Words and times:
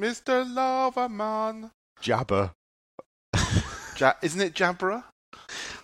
Mr. 0.00 0.44
Loverman. 0.44 1.70
Jabber. 2.00 2.52
Ja- 3.98 4.14
isn't 4.22 4.40
it 4.40 4.54
Jabra? 4.54 5.04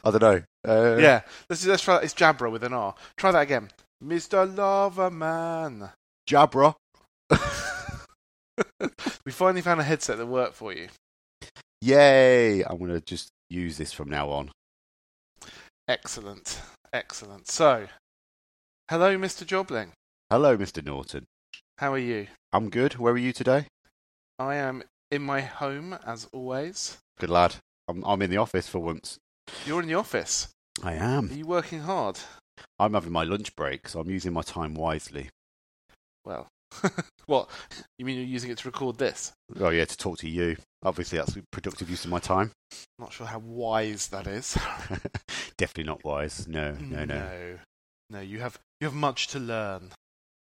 I 0.02 0.10
don't 0.10 0.22
know. 0.22 0.42
Uh, 0.66 0.96
yeah. 0.96 1.20
Let's, 1.50 1.66
let's 1.66 1.82
try 1.82 1.96
that. 1.96 2.04
It's 2.04 2.14
Jabra 2.14 2.50
with 2.50 2.64
an 2.64 2.72
R. 2.72 2.94
Try 3.18 3.32
that 3.32 3.42
again. 3.42 3.68
Mr. 4.02 4.46
Loverman. 4.52 5.92
Jabra. 6.28 6.74
We 9.26 9.32
finally 9.32 9.60
found 9.60 9.80
a 9.80 9.84
headset 9.84 10.18
that 10.18 10.26
worked 10.26 10.54
for 10.54 10.72
you. 10.72 10.88
Yay! 11.82 12.62
I'm 12.62 12.78
gonna 12.78 13.00
just 13.00 13.28
use 13.50 13.76
this 13.76 13.92
from 13.92 14.08
now 14.08 14.30
on. 14.30 14.50
Excellent. 15.88 16.60
Excellent. 16.92 17.48
So, 17.48 17.88
hello, 18.88 19.18
Mr. 19.18 19.44
Jobling. 19.44 19.90
Hello, 20.30 20.56
Mr. 20.56 20.82
Norton. 20.84 21.24
How 21.78 21.92
are 21.92 21.98
you? 21.98 22.28
I'm 22.52 22.70
good. 22.70 22.94
Where 22.94 23.12
are 23.14 23.18
you 23.18 23.32
today? 23.32 23.66
I 24.38 24.56
am 24.56 24.82
in 25.10 25.22
my 25.22 25.40
home, 25.40 25.98
as 26.06 26.28
always. 26.32 26.98
Good 27.18 27.30
lad. 27.30 27.56
I'm 27.88 28.04
I'm 28.04 28.22
in 28.22 28.30
the 28.30 28.36
office 28.36 28.68
for 28.68 28.80
once. 28.80 29.18
You're 29.64 29.82
in 29.82 29.88
the 29.88 29.94
office. 29.94 30.48
I 30.82 30.94
am. 30.94 31.30
Are 31.30 31.34
you 31.34 31.46
working 31.46 31.80
hard? 31.80 32.18
I'm 32.78 32.94
having 32.94 33.12
my 33.12 33.24
lunch 33.24 33.54
break, 33.56 33.88
so 33.88 34.00
I'm 34.00 34.10
using 34.10 34.32
my 34.32 34.42
time 34.42 34.74
wisely. 34.74 35.30
Well, 36.24 36.48
what? 37.26 37.48
You 37.98 38.04
mean 38.04 38.16
you're 38.16 38.26
using 38.26 38.50
it 38.50 38.58
to 38.58 38.68
record 38.68 38.98
this? 38.98 39.32
Oh 39.58 39.70
yeah, 39.70 39.84
to 39.84 39.96
talk 39.96 40.18
to 40.18 40.28
you. 40.28 40.56
Obviously, 40.82 41.18
that's 41.18 41.36
a 41.36 41.42
productive 41.50 41.88
use 41.88 42.04
of 42.04 42.10
my 42.10 42.18
time. 42.18 42.50
Not 42.98 43.12
sure 43.12 43.26
how 43.26 43.38
wise 43.38 44.08
that 44.08 44.26
is. 44.26 44.58
Definitely 45.56 45.84
not 45.84 46.04
wise. 46.04 46.46
No, 46.46 46.72
no, 46.72 47.04
no. 47.04 47.14
no. 47.14 47.58
No, 48.10 48.20
you 48.20 48.40
have 48.40 48.58
you 48.80 48.86
have 48.86 48.94
much 48.94 49.28
to 49.28 49.38
learn. 49.38 49.92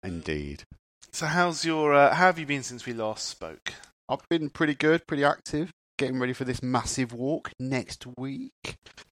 Indeed. 0.03 0.65
So, 1.13 1.27
how's 1.27 1.65
your? 1.65 1.95
Uh, 1.95 2.15
how 2.15 2.27
have 2.27 2.39
you 2.39 2.47
been 2.47 2.63
since 2.63 2.87
we 2.87 2.93
last 2.93 3.27
spoke? 3.27 3.73
I've 4.09 4.27
been 4.29 4.51
pretty 4.51 4.75
good, 4.75 5.07
pretty 5.07 5.25
active, 5.25 5.71
getting 5.99 6.19
ready 6.21 6.33
for 6.33 6.45
this 6.45 6.63
massive 6.63 7.13
walk 7.13 7.51
next 7.59 8.07
week. 8.19 8.53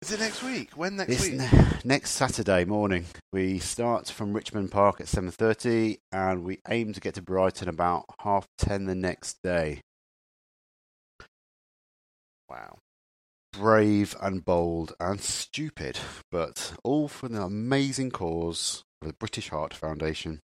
Is 0.03 0.12
it 0.12 0.20
next 0.20 0.43
week? 0.43 0.70
When 0.77 0.97
next 0.97 1.09
This 1.09 1.23
week? 1.31 1.39
ne- 1.39 1.69
next 1.85 2.11
Saturday 2.12 2.65
morning, 2.65 3.07
we 3.33 3.59
start 3.59 4.09
from 4.09 4.33
Richmond 4.35 4.70
Park 4.70 5.01
at 5.01 5.09
seven 5.09 5.31
thirty, 5.31 5.98
and 6.12 6.45
we 6.45 6.61
aim 6.69 6.93
to 6.93 7.01
get 7.01 7.15
to 7.15 7.23
Brighton 7.23 7.69
about 7.69 8.05
half 8.20 8.47
ten 8.59 8.85
the 8.85 8.95
next 8.95 9.39
day. 9.42 9.81
wow. 12.48 12.77
Brave 13.53 14.15
and 14.20 14.45
bold 14.45 14.95
and 15.01 15.19
stupid, 15.20 15.98
but 16.31 16.75
all 16.85 17.09
for 17.09 17.29
the 17.29 17.41
amazing 17.42 18.11
cause 18.11 18.85
of 19.01 19.09
the 19.09 19.15
British 19.15 19.48
Heart 19.48 19.73
Foundation. 19.73 20.41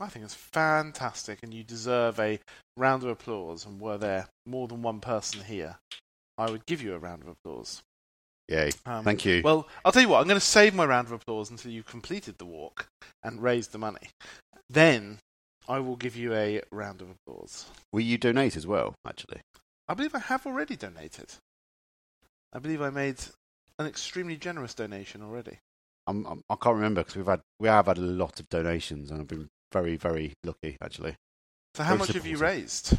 I 0.00 0.08
think 0.08 0.24
it's 0.24 0.34
fantastic, 0.34 1.40
and 1.42 1.52
you 1.52 1.62
deserve 1.62 2.18
a 2.18 2.40
round 2.76 3.02
of 3.02 3.10
applause. 3.10 3.66
And 3.66 3.80
were 3.80 3.98
there 3.98 4.28
more 4.46 4.66
than 4.66 4.82
one 4.82 5.00
person 5.00 5.44
here, 5.44 5.76
I 6.38 6.50
would 6.50 6.64
give 6.66 6.82
you 6.82 6.94
a 6.94 6.98
round 6.98 7.22
of 7.22 7.28
applause. 7.28 7.82
Yay! 8.48 8.70
Um, 8.86 9.04
Thank 9.04 9.24
you. 9.24 9.42
Well, 9.44 9.68
I'll 9.84 9.92
tell 9.92 10.02
you 10.02 10.08
what. 10.08 10.20
I'm 10.20 10.26
going 10.26 10.40
to 10.40 10.44
save 10.44 10.74
my 10.74 10.84
round 10.84 11.06
of 11.06 11.12
applause 11.12 11.50
until 11.50 11.70
you've 11.70 11.86
completed 11.86 12.38
the 12.38 12.46
walk 12.46 12.88
and 13.22 13.42
raised 13.42 13.72
the 13.72 13.78
money. 13.78 14.08
Then 14.68 15.18
I 15.68 15.78
will 15.78 15.96
give 15.96 16.16
you 16.16 16.34
a 16.34 16.62
round 16.72 17.02
of 17.02 17.08
applause. 17.10 17.66
Will 17.92 18.00
you 18.00 18.18
donate 18.18 18.56
as 18.56 18.66
well? 18.66 18.94
Actually, 19.06 19.40
I 19.86 19.94
believe 19.94 20.14
I 20.14 20.20
have 20.20 20.46
already 20.46 20.76
donated. 20.76 21.32
I 22.52 22.58
believe 22.58 22.80
I 22.82 22.90
made 22.90 23.16
an 23.78 23.86
extremely 23.86 24.36
generous 24.36 24.74
donation 24.74 25.22
already. 25.22 25.58
I'm, 26.06 26.26
I'm 26.26 26.42
I 26.50 26.56
can't 26.56 26.74
remember 26.74 27.02
because 27.02 27.16
we've 27.16 27.26
had 27.26 27.40
we 27.60 27.68
have 27.68 27.86
had 27.86 27.98
a 27.98 28.02
lot 28.02 28.40
of 28.40 28.48
donations, 28.48 29.10
and 29.10 29.20
I've 29.20 29.28
been 29.28 29.48
very 29.72 29.96
very 29.96 30.34
lucky 30.44 30.76
actually. 30.82 31.16
So 31.74 31.84
how 31.84 31.90
Very 31.90 31.98
much 31.98 32.12
have 32.12 32.26
you 32.26 32.36
raised? 32.36 32.98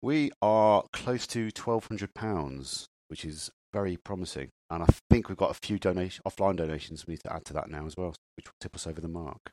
We 0.00 0.30
are 0.40 0.84
close 0.92 1.26
to 1.28 1.50
twelve 1.50 1.86
hundred 1.86 2.14
pounds, 2.14 2.86
which 3.08 3.24
is 3.24 3.50
very 3.72 3.96
promising. 3.96 4.48
And 4.70 4.82
I 4.82 4.86
think 5.10 5.28
we've 5.28 5.36
got 5.36 5.50
a 5.50 5.58
few 5.62 5.78
donation 5.78 6.22
offline 6.26 6.56
donations 6.56 7.06
we 7.06 7.12
need 7.14 7.22
to 7.24 7.32
add 7.32 7.44
to 7.46 7.52
that 7.54 7.70
now 7.70 7.86
as 7.86 7.96
well, 7.96 8.14
which 8.36 8.46
will 8.46 8.54
tip 8.60 8.74
us 8.74 8.86
over 8.86 9.00
the 9.00 9.08
mark. 9.08 9.50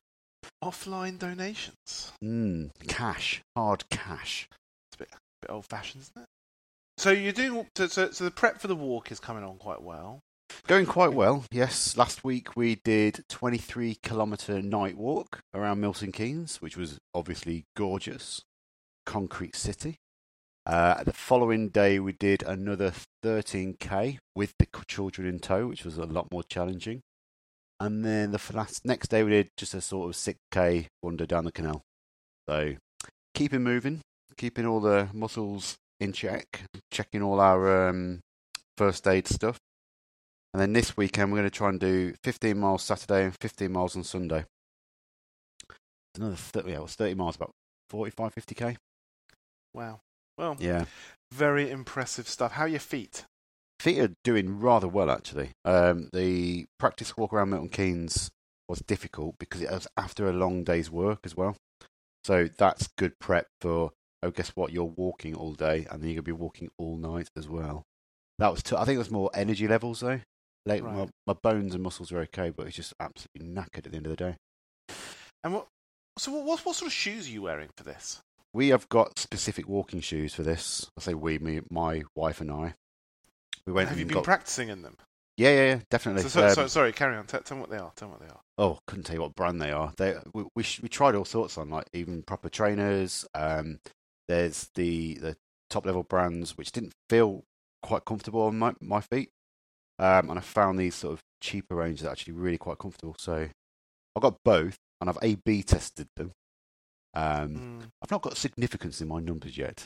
Offline 0.63 1.19
donations. 1.19 2.13
Mm, 2.23 2.71
cash, 2.87 3.41
hard 3.55 3.89
cash. 3.89 4.47
It's 4.51 4.95
a 4.95 4.97
bit, 4.99 5.09
bit 5.41 5.51
old 5.51 5.65
fashioned, 5.65 6.03
isn't 6.03 6.23
it? 6.23 6.29
So 6.97 7.11
you're 7.11 7.31
doing 7.31 7.65
so, 7.75 7.87
so, 7.87 8.11
so 8.11 8.23
the 8.23 8.31
prep 8.31 8.59
for 8.59 8.67
the 8.67 8.75
walk 8.75 9.11
is 9.11 9.19
coming 9.19 9.43
on 9.43 9.57
quite 9.57 9.81
well. 9.81 10.19
Going 10.67 10.85
quite 10.85 11.13
well, 11.13 11.45
yes. 11.51 11.97
Last 11.97 12.23
week 12.23 12.55
we 12.55 12.75
did 12.75 13.23
23 13.29 13.95
kilometre 14.03 14.61
night 14.61 14.97
walk 14.97 15.39
around 15.53 15.79
Milton 15.79 16.11
Keynes, 16.11 16.61
which 16.61 16.77
was 16.77 16.99
obviously 17.13 17.65
gorgeous. 17.75 18.43
Concrete 19.05 19.55
city. 19.55 19.95
Uh, 20.65 21.03
the 21.03 21.13
following 21.13 21.69
day 21.69 21.97
we 21.99 22.11
did 22.11 22.43
another 22.43 22.93
13k 23.23 24.19
with 24.35 24.53
the 24.59 24.67
children 24.87 25.27
in 25.27 25.39
tow, 25.39 25.67
which 25.67 25.83
was 25.83 25.97
a 25.97 26.05
lot 26.05 26.31
more 26.31 26.43
challenging. 26.43 27.01
And 27.79 28.05
then 28.05 28.31
the 28.31 28.41
last, 28.53 28.85
next 28.85 29.07
day 29.07 29.23
we 29.23 29.31
did 29.31 29.49
just 29.57 29.73
a 29.73 29.81
sort 29.81 30.09
of 30.09 30.15
6k 30.15 30.87
wander 31.01 31.25
down 31.25 31.45
the 31.45 31.51
canal. 31.51 31.81
So 32.47 32.75
keeping 33.33 33.63
moving, 33.63 34.01
keeping 34.37 34.65
all 34.65 34.81
the 34.81 35.09
muscles 35.13 35.77
in 35.99 36.13
check, 36.13 36.61
checking 36.91 37.23
all 37.23 37.39
our 37.39 37.89
um, 37.89 38.19
first 38.77 39.07
aid 39.07 39.27
stuff. 39.27 39.57
And 40.53 40.61
then 40.61 40.73
this 40.73 40.97
weekend, 40.97 41.31
we're 41.31 41.37
going 41.39 41.49
to 41.49 41.55
try 41.55 41.69
and 41.69 41.79
do 41.79 42.13
15 42.23 42.57
miles 42.57 42.83
Saturday 42.83 43.25
and 43.25 43.35
15 43.39 43.71
miles 43.71 43.95
on 43.95 44.03
Sunday. 44.03 44.45
It's 45.69 46.19
another 46.19 46.35
30, 46.35 46.71
yeah, 46.71 46.79
what's 46.79 46.95
30 46.95 47.13
miles, 47.15 47.35
about 47.35 47.51
45, 47.89 48.33
50k. 48.35 48.77
Wow. 49.73 49.99
Well, 50.37 50.55
Yeah. 50.59 50.85
very 51.31 51.69
impressive 51.69 52.27
stuff. 52.27 52.53
How 52.53 52.63
are 52.63 52.67
your 52.69 52.79
feet? 52.79 53.25
Feet 53.79 53.99
are 53.99 54.13
doing 54.23 54.59
rather 54.59 54.87
well, 54.87 55.11
actually. 55.11 55.51
Um, 55.65 56.09
the 56.13 56.65
practice 56.79 57.15
walk 57.15 57.31
around 57.31 57.51
Milton 57.51 57.69
Keynes 57.69 58.29
was 58.67 58.79
difficult 58.79 59.35
because 59.39 59.61
it 59.61 59.69
was 59.69 59.87
after 59.97 60.27
a 60.27 60.33
long 60.33 60.63
day's 60.63 60.89
work 60.89 61.19
as 61.23 61.35
well. 61.35 61.55
So 62.23 62.49
that's 62.57 62.87
good 62.97 63.13
prep 63.19 63.47
for, 63.61 63.91
oh, 64.23 64.31
guess 64.31 64.49
what? 64.55 64.71
You're 64.73 64.83
walking 64.83 65.35
all 65.35 65.53
day 65.53 65.85
and 65.89 66.01
then 66.01 66.09
you're 66.09 66.15
going 66.15 66.15
to 66.15 66.21
be 66.23 66.31
walking 66.31 66.69
all 66.77 66.97
night 66.97 67.29
as 67.37 67.47
well. 67.47 67.83
That 68.39 68.49
was, 68.51 68.63
t- 68.63 68.75
I 68.75 68.83
think 68.85 68.95
it 68.95 68.99
was 68.99 69.11
more 69.11 69.29
energy 69.33 69.67
levels 69.67 69.99
though. 69.99 70.21
Like 70.65 70.83
my, 70.83 70.91
Right. 70.91 71.09
my 71.25 71.33
bones 71.33 71.73
and 71.73 71.83
muscles 71.83 72.11
are 72.11 72.19
okay, 72.19 72.49
but 72.49 72.67
it's 72.67 72.75
just 72.75 72.93
absolutely 72.99 73.49
knackered 73.53 73.85
at 73.85 73.91
the 73.91 73.97
end 73.97 74.05
of 74.07 74.11
the 74.11 74.15
day. 74.15 74.35
And 75.43 75.53
what? 75.53 75.67
So 76.17 76.31
what? 76.31 76.65
What, 76.65 76.75
sort 76.75 76.87
of 76.87 76.93
shoes 76.93 77.27
are 77.27 77.31
you 77.31 77.41
wearing 77.43 77.69
for 77.77 77.83
this? 77.83 78.21
We 78.53 78.69
have 78.69 78.89
got 78.89 79.19
specific 79.19 79.67
walking 79.69 80.01
shoes 80.01 80.33
for 80.33 80.43
this. 80.43 80.89
I 80.97 81.01
say 81.01 81.13
we, 81.13 81.37
me, 81.39 81.61
my 81.69 82.03
wife 82.15 82.41
and 82.41 82.51
I. 82.51 82.73
We 83.65 83.73
went 83.73 83.89
Have 83.89 83.99
you 83.99 84.05
been 84.05 84.15
got. 84.15 84.23
practicing 84.23 84.69
in 84.69 84.81
them? 84.81 84.97
yeah, 85.37 85.51
yeah, 85.51 85.65
yeah, 85.75 85.79
definitely. 85.89 86.23
So, 86.23 86.29
so, 86.29 86.47
Um, 86.47 86.53
so, 86.55 86.67
sorry, 86.67 86.91
carry 86.91 87.15
on. 87.15 87.25
Tell, 87.27 87.41
tell 87.41 87.55
me 87.57 87.61
what 87.61 87.69
they 87.69 87.77
are. 87.77 87.91
Tell 87.95 88.07
me 88.09 88.13
what 88.13 88.21
they 88.21 88.27
are. 88.27 88.41
oh, 88.57 88.79
couldn't 88.87 89.03
tell 89.05 89.15
you 89.15 89.21
what 89.21 89.35
brand 89.35 89.61
they 89.61 89.71
are. 89.71 89.93
They 89.97 90.17
we 90.33 90.43
we, 90.55 90.63
sh- 90.63 90.81
we 90.81 90.89
tried 90.89 91.15
all 91.15 91.25
sorts 91.25 91.57
on, 91.57 91.69
like 91.69 91.87
even 91.93 92.23
proper 92.23 92.49
trainers. 92.49 93.25
Um, 93.33 93.79
there's 94.27 94.69
the 94.75 95.13
the 95.15 95.37
top 95.69 95.85
level 95.85 96.03
brands 96.03 96.57
which 96.57 96.71
didn't 96.73 96.93
feel 97.09 97.43
quite 97.83 98.03
comfortable 98.03 98.41
on 98.41 98.59
my 98.59 98.73
my 98.81 98.99
feet. 98.99 99.29
Um, 99.99 100.29
and 100.29 100.39
I 100.39 100.41
found 100.41 100.79
these 100.79 100.95
sort 100.95 101.13
of 101.13 101.19
cheaper 101.41 101.75
ranges 101.75 102.05
actually 102.07 102.33
really 102.33 102.57
quite 102.57 102.77
comfortable. 102.79 103.15
So 103.19 103.49
I've 104.15 104.21
got 104.21 104.37
both, 104.45 104.77
and 105.01 105.09
I've 105.09 105.17
A 105.21 105.35
B 105.45 105.61
tested 105.61 106.07
them. 106.15 106.31
Um, 107.13 107.49
Mm. 107.83 107.89
I've 108.01 108.11
not 108.11 108.21
got 108.21 108.37
significance 108.37 109.01
in 109.01 109.07
my 109.07 109.19
numbers 109.19 109.57
yet, 109.57 109.83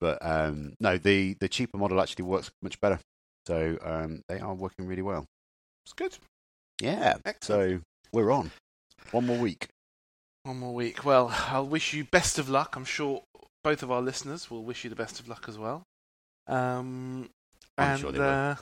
but 0.00 0.18
um, 0.22 0.74
no, 0.80 0.98
the 0.98 1.34
the 1.40 1.48
cheaper 1.48 1.78
model 1.78 2.00
actually 2.00 2.24
works 2.24 2.50
much 2.62 2.80
better. 2.80 2.98
So 3.46 3.78
um, 3.82 4.22
they 4.28 4.40
are 4.40 4.54
working 4.54 4.86
really 4.86 5.02
well. 5.02 5.24
It's 5.84 5.92
good. 5.92 6.16
Yeah. 6.80 7.16
Excellent. 7.24 7.44
So 7.44 7.80
we're 8.12 8.30
on. 8.30 8.50
One 9.10 9.26
more 9.26 9.38
week. 9.38 9.68
One 10.44 10.58
more 10.58 10.74
week. 10.74 11.04
Well, 11.04 11.32
I'll 11.48 11.66
wish 11.66 11.92
you 11.92 12.04
best 12.04 12.38
of 12.38 12.48
luck. 12.48 12.74
I'm 12.76 12.84
sure 12.84 13.22
both 13.62 13.82
of 13.82 13.90
our 13.90 14.00
listeners 14.00 14.50
will 14.50 14.64
wish 14.64 14.84
you 14.84 14.90
the 14.90 14.96
best 14.96 15.20
of 15.20 15.28
luck 15.28 15.46
as 15.48 15.58
well. 15.58 15.82
Um, 16.46 17.28
I'm 17.78 17.90
and 17.90 18.00
sure 18.00 18.12
they 18.12 18.18
will. 18.18 18.26
uh, 18.26 18.56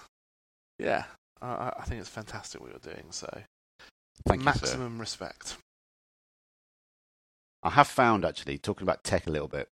yeah, 0.81 1.05
I, 1.43 1.73
I- 1.79 1.85
think 1.85 2.01
it's 2.01 2.09
fantastic 2.11 2.61
what 2.61 2.71
you're 2.71 2.95
doing. 2.95 3.07
So 3.11 3.29
Thank 4.27 4.41
you, 4.41 4.45
maximum 4.45 4.99
respect. 4.99 5.57
I 7.63 7.71
have 7.71 7.89
found 7.89 8.25
actually 8.25 8.59
talking 8.59 8.85
about 8.85 9.05
tech 9.05 9.27
a 9.27 9.31
little 9.31 9.49
bit. 9.49 9.69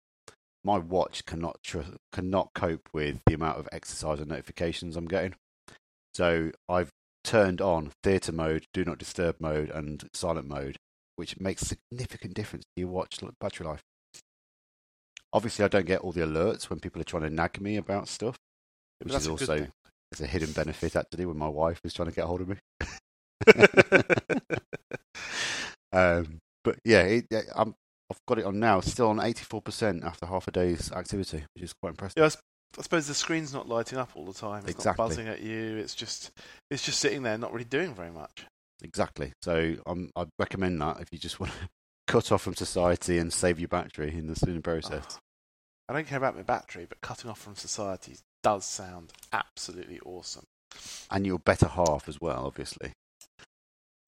My 0.65 0.79
watch 0.79 1.25
cannot 1.25 1.63
tr- 1.63 1.97
cannot 2.13 2.51
cope 2.55 2.89
with 2.93 3.21
the 3.27 3.35
amount 3.35 3.59
of 3.59 3.69
exercise 3.71 4.19
and 4.19 4.29
notifications 4.29 4.97
I'm 4.97 5.07
getting. 5.07 5.35
So 6.15 6.51
I've 6.69 6.91
turned 7.23 7.61
on 7.61 7.93
theatre 8.03 8.33
mode, 8.33 8.65
do 8.73 8.85
not 8.85 8.99
disturb 8.99 9.37
mode, 9.41 9.71
and 9.71 10.09
silent 10.13 10.49
mode, 10.49 10.77
which 11.15 11.39
makes 11.39 11.63
a 11.63 11.67
significant 11.67 12.35
difference 12.35 12.65
to 12.75 12.81
your 12.81 12.89
watch 12.89 13.21
battery 13.41 13.67
life. 13.67 13.83
Obviously, 15.33 15.65
I 15.65 15.69
don't 15.69 15.87
get 15.87 16.01
all 16.01 16.13
the 16.13 16.23
alerts 16.23 16.71
when 16.71 16.81
people 16.81 17.01
are 17.01 17.05
trying 17.05 17.25
to 17.25 17.31
nag 17.31 17.61
me 17.61 17.77
about 17.77 18.09
stuff, 18.09 18.37
which 19.01 19.13
is 19.15 19.29
also. 19.29 19.67
It's 20.13 20.21
a 20.21 20.27
hidden 20.27 20.53
benefit 20.53 20.97
actually 20.97 21.27
when 21.27 21.39
my 21.39 21.49
wife 21.49 21.81
is 21.85 21.93
trying 21.93 22.09
to 22.09 22.15
get 22.15 22.25
hold 22.25 22.41
of 22.43 22.49
me. 22.49 22.57
um, 25.93 26.39
but 26.65 26.79
yeah, 26.85 27.03
it, 27.03 27.27
yeah, 27.31 27.43
I'm 27.55 27.75
I've 28.11 28.21
got 28.27 28.39
it 28.39 28.45
on 28.45 28.61
now. 28.61 28.81
Still 28.81 29.09
on 29.09 29.19
84% 29.19 30.05
after 30.05 30.27
half 30.27 30.47
a 30.49 30.53
day's 30.53 30.93
activity, 30.93 31.45
which 31.55 31.65
is 31.65 31.73
quite 31.73 31.91
impressive. 31.91 32.15
Yeah, 32.17 32.25
I, 32.25 32.79
I 32.79 32.83
suppose 32.83 33.07
the 33.07 33.15
screen's 33.15 33.53
not 33.53 33.69
lighting 33.69 33.99
up 33.99 34.11
all 34.15 34.25
the 34.25 34.33
time. 34.33 34.63
It's 34.63 34.73
Exactly. 34.73 35.03
not 35.03 35.09
buzzing 35.09 35.29
at 35.29 35.43
you. 35.43 35.77
It's 35.77 35.95
just 35.95 36.31
it's 36.71 36.85
just 36.85 37.01
sitting 37.01 37.23
there, 37.23 37.37
not 37.39 37.53
really 37.53 37.65
doing 37.65 37.95
very 37.95 38.11
much. 38.11 38.47
Exactly. 38.83 39.33
So 39.43 39.77
um, 39.87 40.11
I'd 40.15 40.29
recommend 40.39 40.81
that 40.83 41.01
if 41.01 41.09
you 41.13 41.19
just 41.19 41.41
want 41.41 41.53
to 41.53 41.69
cut 42.07 42.31
off 42.31 42.43
from 42.43 42.55
society 42.55 43.19
and 43.19 43.33
save 43.33 43.59
your 43.59 43.69
battery 43.69 44.11
in 44.17 44.29
the, 44.29 44.45
in 44.47 44.57
the 44.57 44.63
process. 44.63 45.05
Oh. 45.11 45.19
I 45.89 45.93
don't 45.93 46.07
care 46.07 46.19
about 46.19 46.37
my 46.37 46.43
battery, 46.43 46.87
but 46.89 47.01
cutting 47.01 47.31
off 47.31 47.39
from 47.41 47.55
society 47.55 48.17
does 48.47 48.65
sound 48.65 49.13
absolutely 49.33 49.99
awesome. 50.07 50.45
And 51.11 51.27
your 51.27 51.41
better 51.41 51.67
half 51.67 52.09
as 52.09 52.21
well, 52.21 52.47
obviously. 52.47 52.93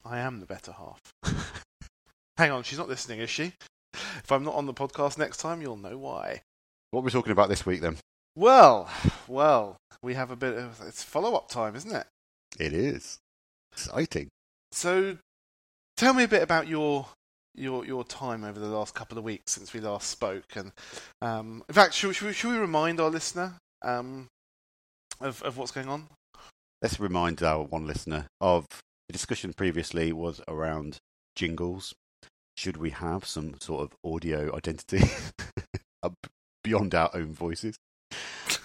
I 0.05 0.21
am 0.21 0.39
the 0.39 0.47
better 0.47 0.71
half. 0.71 1.01
Hang 2.39 2.53
on, 2.53 2.63
she's 2.63 2.79
not 2.79 2.89
listening, 2.89 3.19
is 3.19 3.31
she? 3.31 3.53
If 3.93 4.31
I'm 4.31 4.45
not 4.45 4.55
on 4.55 4.67
the 4.67 4.73
podcast 4.73 5.19
next 5.19 5.39
time, 5.39 5.61
you'll 5.61 5.77
know 5.77 5.99
why. 5.99 6.43
What 6.93 7.01
are 7.01 7.03
we 7.03 7.11
talking 7.11 7.33
about 7.33 7.49
this 7.49 7.67
week 7.67 7.81
then? 7.81 7.97
Well, 8.37 8.89
well, 9.27 9.77
we 10.05 10.15
have 10.15 10.31
a 10.31 10.37
bit 10.37 10.57
of 10.57 10.81
it's 10.87 11.03
follow 11.03 11.35
up 11.35 11.49
time, 11.49 11.75
isn't 11.75 11.93
it? 11.93 12.07
It 12.61 12.73
is. 12.73 13.19
Exciting. 13.73 14.29
So, 14.71 15.19
tell 15.97 16.15
me 16.15 16.23
a 16.23 16.29
bit 16.29 16.45
about 16.45 16.69
your 16.69 17.09
your 17.57 17.85
your 17.85 18.05
time 18.05 18.45
over 18.45 18.61
the 18.61 18.69
last 18.69 18.95
couple 18.95 19.19
of 19.19 19.25
weeks 19.25 19.51
since 19.51 19.75
we 19.75 19.81
last 19.81 20.09
spoke, 20.09 20.55
and 20.55 20.71
um, 21.21 21.65
in 21.69 21.75
fact, 21.75 21.95
should, 21.95 22.15
should, 22.15 22.29
we, 22.29 22.33
should 22.33 22.53
we 22.53 22.59
remind 22.59 23.01
our 23.01 23.11
listener 23.11 23.55
um, 23.83 24.29
of 25.21 25.43
of 25.43 25.57
what's 25.57 25.73
going 25.73 25.89
on? 25.89 26.09
Let's 26.83 27.01
remind 27.01 27.43
our 27.43 27.65
one 27.65 27.87
listener 27.87 28.27
of 28.41 28.67
the 29.09 29.13
discussion 29.13 29.53
previously 29.53 30.13
was 30.13 30.41
around 30.47 30.99
jingles. 31.35 31.95
Should 32.57 32.77
we 32.77 32.91
have 32.91 33.25
some 33.25 33.55
sort 33.61 33.83
of 33.83 33.97
audio 34.05 34.55
identity 34.55 35.03
beyond 36.65 36.95
our 36.95 37.11
own 37.15 37.33
voices? 37.33 37.77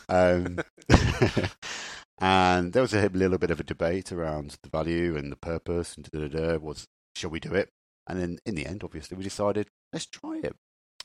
Um, 0.09 0.59
and 2.19 2.73
there 2.73 2.81
was 2.81 2.93
a 2.93 3.07
little 3.09 3.37
bit 3.37 3.51
of 3.51 3.59
a 3.59 3.63
debate 3.63 4.11
around 4.11 4.57
the 4.63 4.69
value 4.69 5.15
and 5.15 5.31
the 5.31 5.37
purpose 5.37 5.95
and 5.95 6.09
da, 6.11 6.27
da, 6.27 6.27
da, 6.27 6.57
was 6.57 6.85
shall 7.15 7.29
we 7.29 7.39
do 7.39 7.53
it? 7.53 7.69
And 8.07 8.19
then 8.19 8.39
in 8.45 8.55
the 8.55 8.65
end, 8.65 8.83
obviously, 8.83 9.17
we 9.17 9.23
decided 9.23 9.67
let's 9.91 10.05
try 10.05 10.39
it. 10.43 10.55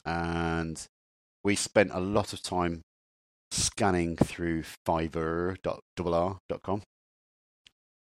And 0.04 0.84
we 1.44 1.54
spent 1.54 1.90
a 1.92 2.00
lot 2.00 2.32
of 2.32 2.42
time 2.42 2.82
scanning 3.50 4.16
through 4.16 4.64
Fiverr.com, 4.86 6.82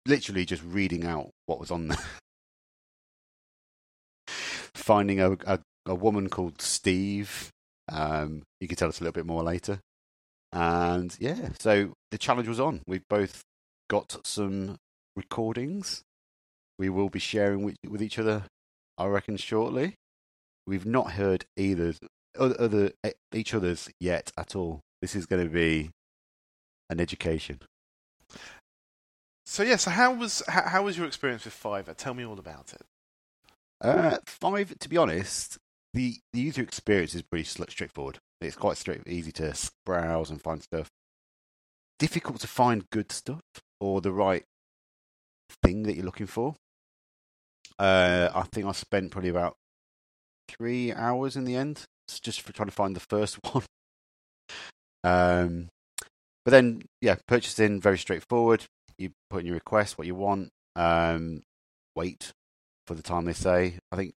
literally 0.07 0.45
just 0.45 0.63
reading 0.65 1.05
out 1.05 1.31
what 1.47 1.61
was 1.61 1.71
on 1.71 1.89
there. 1.89 1.99
Finding 4.75 5.21
a, 5.21 5.33
a, 5.47 5.61
a 5.87 5.95
woman 5.95 6.29
called 6.29 6.61
Steve. 6.61 7.51
Um, 7.91 8.43
you 8.61 8.69
can 8.69 8.77
tell 8.77 8.89
us 8.89 9.01
a 9.01 9.05
little 9.05 9.13
bit 9.13 9.27
more 9.27 9.43
later. 9.43 9.81
And 10.53 11.15
yeah, 11.19 11.49
so 11.59 11.93
the 12.11 12.19
challenge 12.19 12.49
was 12.49 12.61
on. 12.61 12.83
We've 12.87 13.09
both 13.09 13.43
got 13.89 14.19
some 14.25 14.77
recordings. 15.17 16.03
We 16.79 16.89
will 16.89 17.09
be 17.09 17.19
sharing 17.19 17.65
with, 17.65 17.77
with 17.89 18.03
each 18.03 18.19
other, 18.19 18.45
I 18.99 19.07
reckon, 19.07 19.37
shortly. 19.37 19.95
We've 20.67 20.87
not 20.87 21.13
heard 21.13 21.45
either 21.57 21.95
other, 22.39 22.57
other 22.59 22.93
each 23.33 23.55
other's 23.55 23.89
yet 24.01 24.33
at 24.37 24.57
all. 24.57 24.81
This 25.05 25.15
is 25.15 25.27
going 25.27 25.45
to 25.45 25.51
be 25.51 25.91
an 26.89 26.99
education. 26.99 27.59
So 29.45 29.63
yeah, 29.63 29.77
so 29.77 29.91
how 29.91 30.15
was 30.15 30.43
how, 30.49 30.63
how 30.63 30.83
was 30.85 30.97
your 30.97 31.07
experience 31.07 31.45
with 31.45 31.53
Fiverr? 31.53 31.95
Tell 31.95 32.15
me 32.15 32.25
all 32.25 32.39
about 32.39 32.73
it. 32.73 32.81
Uh, 33.83 34.17
five, 34.25 34.79
to 34.79 34.89
be 34.89 34.97
honest, 34.97 35.59
the, 35.93 36.17
the 36.33 36.41
user 36.41 36.63
experience 36.63 37.15
is 37.15 37.21
pretty 37.21 37.45
straightforward. 37.45 38.17
It's 38.41 38.57
quite 38.57 38.79
straight, 38.79 39.07
easy 39.07 39.31
to 39.33 39.55
browse 39.85 40.31
and 40.31 40.41
find 40.41 40.63
stuff. 40.63 40.89
Difficult 41.99 42.41
to 42.41 42.49
find 42.49 42.89
good 42.89 43.13
stuff 43.13 43.43
or 43.81 44.01
the 44.01 44.11
right 44.11 44.45
thing 45.63 45.83
that 45.83 45.97
you're 45.97 46.07
looking 46.07 46.27
for. 46.27 46.55
Uh, 47.79 48.31
I 48.35 48.45
think 48.45 48.67
I 48.67 48.73
spent 48.73 49.11
probably 49.11 49.29
about 49.29 49.57
three 50.49 50.95
hours 50.95 51.37
in 51.37 51.45
the 51.45 51.57
end 51.57 51.85
just 52.23 52.41
for 52.41 52.55
trying 52.55 52.69
to 52.69 52.75
find 52.75 52.97
the 52.97 53.01
first 53.01 53.39
one. 53.53 53.65
Um, 55.05 55.69
but 56.45 56.51
then, 56.51 56.83
yeah, 57.01 57.17
purchasing 57.29 57.81
very 57.81 57.99
straightforward. 57.99 58.65
You 58.99 59.11
put 59.31 59.41
in 59.41 59.47
your 59.47 59.55
request, 59.55 59.97
what 59.97 60.07
you 60.07 60.15
want. 60.15 60.51
Um, 60.75 61.43
wait 61.95 62.33
for 62.87 62.95
the 62.95 63.03
time 63.03 63.25
they 63.25 63.33
say. 63.33 63.79
I 63.93 63.97
think 63.97 64.15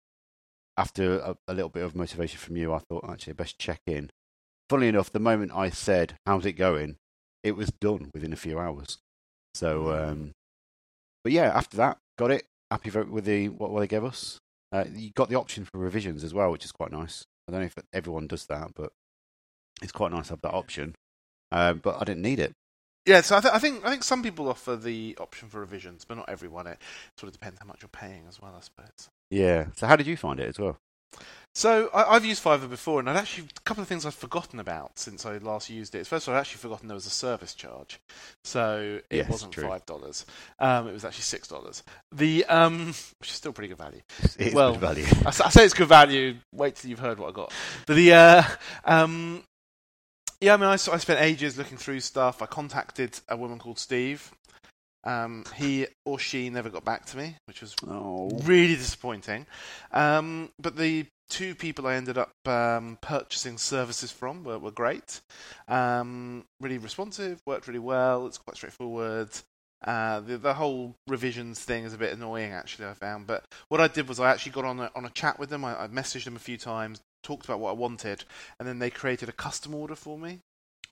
after 0.78 1.20
a, 1.20 1.38
a 1.48 1.54
little 1.54 1.70
bit 1.70 1.84
of 1.84 1.96
motivation 1.96 2.40
from 2.40 2.58
you, 2.58 2.74
I 2.74 2.80
thought 2.80 3.10
actually 3.10 3.34
best 3.34 3.60
check 3.60 3.82
in. 3.86 4.10
Funnily 4.70 4.90
enough, 4.90 5.12
the 5.12 5.20
moment 5.20 5.52
I 5.54 5.70
said, 5.70 6.18
"How's 6.26 6.46
it 6.46 6.54
going?" 6.54 6.98
it 7.44 7.56
was 7.56 7.72
done 7.80 8.12
within 8.14 8.34
a 8.34 8.38
few 8.38 8.60
hours. 8.60 8.98
So, 9.56 9.92
um, 9.92 10.32
but 11.24 11.32
yeah, 11.32 11.52
after 11.56 11.78
that, 11.78 11.98
got 12.18 12.32
it. 12.32 12.46
Happy 12.70 12.90
with 12.90 13.26
the 13.26 13.50
what, 13.50 13.72
what 13.72 13.80
they 13.80 13.88
gave 13.88 14.04
us. 14.04 14.40
Uh, 14.72 14.84
you 14.94 15.12
got 15.12 15.30
the 15.30 15.36
option 15.36 15.66
for 15.66 15.80
revisions 15.80 16.24
as 16.24 16.34
well, 16.34 16.52
which 16.52 16.66
is 16.66 16.72
quite 16.72 16.92
nice. 16.92 17.24
I 17.48 17.52
don't 17.52 17.62
know 17.62 17.68
if 17.68 17.76
everyone 17.94 18.28
does 18.28 18.46
that, 18.48 18.72
but 18.76 18.92
it's 19.82 19.92
quite 19.92 20.12
nice 20.12 20.28
to 20.28 20.34
have 20.34 20.42
that 20.42 20.54
option. 20.54 20.96
Uh, 21.52 21.74
but 21.74 22.02
I 22.02 22.04
didn't 22.04 22.22
need 22.24 22.40
it. 22.40 22.52
Yeah, 23.06 23.22
so 23.22 23.38
I, 23.38 23.40
th- 23.40 23.54
I 23.54 23.60
think 23.60 23.86
I 23.86 23.90
think 23.90 24.04
some 24.04 24.22
people 24.22 24.50
offer 24.50 24.76
the 24.76 25.16
option 25.20 25.48
for 25.48 25.62
revisions, 25.62 26.04
but 26.04 26.18
not 26.18 26.28
everyone. 26.28 26.68
It 26.68 26.78
sort 27.18 27.30
of 27.30 27.34
depends 27.34 27.60
how 27.60 27.66
much 27.66 27.82
you're 27.82 27.88
paying 27.90 28.24
as 28.28 28.42
well, 28.42 28.54
I 28.58 28.60
suppose. 28.62 29.10
Yeah. 29.32 29.68
So 29.76 29.88
how 29.88 29.96
did 29.96 30.08
you 30.08 30.18
find 30.18 30.40
it 30.42 30.50
as 30.50 30.60
well? 30.60 30.76
So 31.56 31.90
I, 31.94 32.04
I've 32.16 32.26
used 32.26 32.44
Fiverr 32.44 32.70
before, 32.70 33.00
and 33.00 33.10
I'd 33.10 33.16
actually 33.16 33.48
a 33.58 33.62
couple 33.62 33.82
of 33.82 33.88
things 33.88 34.06
I've 34.06 34.14
forgotten 34.14 34.60
about 34.60 35.00
since 35.00 35.26
I 35.26 35.38
last 35.38 35.70
used 35.70 35.96
it. 35.96 36.06
First 36.06 36.28
of 36.28 36.34
all, 36.34 36.38
I'd 36.38 36.42
actually 36.42 36.60
forgotten 36.60 36.90
there 36.90 36.96
was 36.96 37.06
a 37.08 37.10
service 37.12 37.56
charge, 37.56 38.00
so 38.44 39.00
it 39.10 39.16
Yes, 39.16 39.30
wasn't 39.30 39.54
true. 39.54 39.68
five 39.70 39.86
dollars. 39.86 40.26
Um, 40.60 40.90
it 40.90 40.94
was 40.94 41.06
actually 41.06 41.24
six 41.24 41.48
dollars. 41.48 41.84
The 42.12 42.44
um, 42.46 42.88
which 43.20 43.30
is 43.30 43.36
still 43.38 43.54
pretty 43.54 43.70
good 43.70 43.78
value. 43.78 44.02
It's 44.38 44.54
Well, 44.54 44.74
good 44.74 44.82
value. 44.82 45.06
I 45.26 45.32
say 45.32 45.64
it's 45.64 45.74
good 45.74 45.88
value. 45.88 46.36
Wait 46.54 46.76
till 46.76 46.90
you've 46.90 47.00
heard 47.00 47.20
what 47.20 47.30
I 47.30 47.32
got. 47.32 47.54
But 47.86 47.96
the 47.96 48.14
uh, 48.14 48.44
um, 48.84 49.44
yeah, 50.42 50.54
I 50.54 50.58
mean, 50.58 50.68
I, 50.68 50.74
I 50.74 50.78
spent 50.78 51.22
ages 51.22 51.58
looking 51.58 51.78
through 51.78 52.00
stuff. 52.02 52.42
I 52.42 52.46
contacted 52.46 53.20
a 53.28 53.38
woman 53.38 53.60
called 53.60 53.80
Steve. 53.80 54.32
Um, 55.04 55.46
he 55.56 55.88
or 56.06 56.20
she 56.20 56.50
never 56.50 56.70
got 56.70 56.84
back 56.84 57.06
to 57.08 57.18
me, 57.18 57.36
which 57.46 57.62
was 57.62 57.76
Oh, 57.88 58.30
really 58.44 58.76
disappointing. 58.76 59.46
Um, 59.92 60.50
but 60.60 60.76
the 60.76 61.06
two 61.30 61.56
people 61.56 61.88
I 61.88 61.96
ended 61.96 62.18
up 62.18 62.32
um, 62.46 62.98
purchasing 63.02 63.58
services 63.58 64.12
from 64.12 64.44
were, 64.44 64.60
were 64.60 64.72
great. 64.72 65.22
Um, 65.68 66.44
really 66.60 66.78
responsive, 66.78 67.40
worked 67.46 67.68
really 67.68 67.80
well. 67.80 68.28
It's 68.28 68.38
quite 68.38 68.58
straightforward. 68.58 69.30
Uh, 69.86 70.20
the 70.22 70.38
the 70.38 70.54
whole 70.56 70.96
revisions 71.08 71.60
thing 71.60 71.84
is 71.84 71.94
a 71.94 71.98
bit 71.98 72.14
annoying, 72.14 72.52
actually. 72.52 72.88
I 72.88 72.94
found, 72.94 73.28
but 73.28 73.46
what 73.70 73.80
I 73.80 73.88
did 73.88 74.08
was 74.08 74.20
I 74.20 74.32
actually 74.32 74.54
got 74.54 74.66
on 74.66 74.80
a, 74.80 74.92
on 74.96 75.06
a 75.06 75.10
chat 75.10 75.38
with 75.38 75.50
them. 75.50 75.64
I, 75.64 75.84
I 75.84 75.88
messaged 75.88 76.26
them 76.26 76.36
a 76.36 76.40
few 76.40 76.58
times, 76.58 77.02
talked 77.24 77.46
about 77.46 77.60
what 77.60 77.70
I 77.70 77.74
wanted, 77.74 78.24
and 78.60 78.68
then 78.68 78.80
they 78.80 78.90
created 78.90 79.30
a 79.30 79.34
custom 79.34 79.76
order 79.76 79.96
for 79.96 80.18
me. 80.18 80.40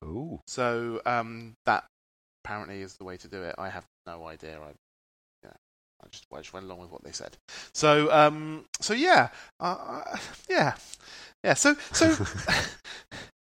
Ooh. 0.04 0.40
So 0.48 1.02
um, 1.06 1.54
that 1.66 1.86
apparently 2.44 2.82
is 2.82 2.96
the 2.96 3.06
way 3.06 3.18
to 3.18 3.28
do 3.28 3.42
it. 3.42 3.56
I 3.58 3.70
have 3.70 3.86
no 4.06 4.28
idea. 4.28 4.60
I, 4.60 4.72
yeah, 5.44 5.54
I 6.04 6.08
just, 6.12 6.26
I 6.32 6.38
just 6.38 6.54
went 6.54 6.66
along 6.66 6.80
with 6.80 6.92
what 6.92 7.04
they 7.04 7.12
said. 7.12 7.38
So, 7.74 8.12
um, 8.12 8.66
so 8.80 8.94
yeah, 8.94 9.30
uh, 9.60 10.04
uh, 10.06 10.18
yeah, 10.48 10.76
yeah. 11.44 11.56
So, 11.56 11.76
so, 11.92 12.16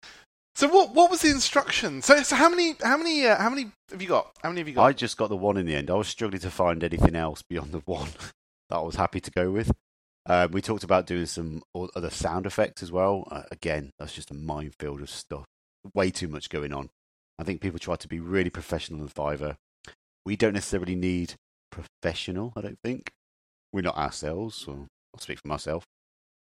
so 0.55 0.69
what? 0.69 0.95
What 0.95 1.11
was 1.11 1.23
the 1.23 1.31
instruction? 1.31 2.03
So, 2.03 2.23
so 2.23 2.37
how 2.37 2.49
many? 2.49 2.77
How 2.83 2.97
many? 2.97 3.27
Uh, 3.27 3.37
how 3.37 3.51
many 3.51 3.71
have 3.91 4.01
you 4.01 4.09
got? 4.09 4.33
How 4.43 4.51
many 4.51 4.61
have 4.61 4.69
you 4.69 4.75
got? 4.75 4.85
I 4.85 4.93
just 4.93 5.17
got 5.17 5.29
the 5.29 5.37
one 5.37 5.57
in 5.57 5.67
the 5.67 5.75
end. 5.75 5.91
I 5.91 5.95
was 5.95 6.09
struggling 6.09 6.41
to 6.41 6.51
find 6.51 6.83
anything 6.85 7.17
else 7.17 7.43
beyond 7.43 7.73
the 7.73 7.81
one 7.81 8.09
that 8.71 8.77
I 8.77 8.81
was 8.81 8.97
happy 8.97 9.21
to 9.21 9.31
go 9.31 9.51
with. 9.51 9.73
Um, 10.27 10.53
we 10.53 10.63
talked 10.63 10.85
about 10.85 11.07
doing 11.07 11.27
some 11.27 11.63
other 11.75 12.11
sound 12.11 12.47
effects 12.47 12.83
as 12.83 12.91
well. 12.91 13.29
Uh, 13.31 13.43
again, 13.51 13.91
that's 13.99 14.15
just 14.15 14.31
a 14.31 14.35
minefield 14.35 15.03
of 15.03 15.11
stuff. 15.11 15.45
Way 15.93 16.11
too 16.11 16.29
much 16.29 16.49
going 16.49 16.73
on. 16.73 16.89
I 17.39 17.45
think 17.45 17.61
people 17.61 17.79
try 17.79 17.97
to 17.97 18.09
be 18.09 18.21
really 18.21 18.49
professional 18.49 19.03
on 19.03 19.09
Fiverr. 19.09 19.57
We 20.25 20.37
don't 20.37 20.55
necessarily 20.55 20.95
need 20.95 21.35
professional. 21.71 22.53
I 22.57 22.63
don't 22.63 22.79
think 22.83 23.11
we're 23.73 23.83
not 23.83 23.99
ourselves. 23.99 24.65
I'll 24.67 24.89
speak 25.19 25.41
for 25.41 25.49
myself. 25.49 25.85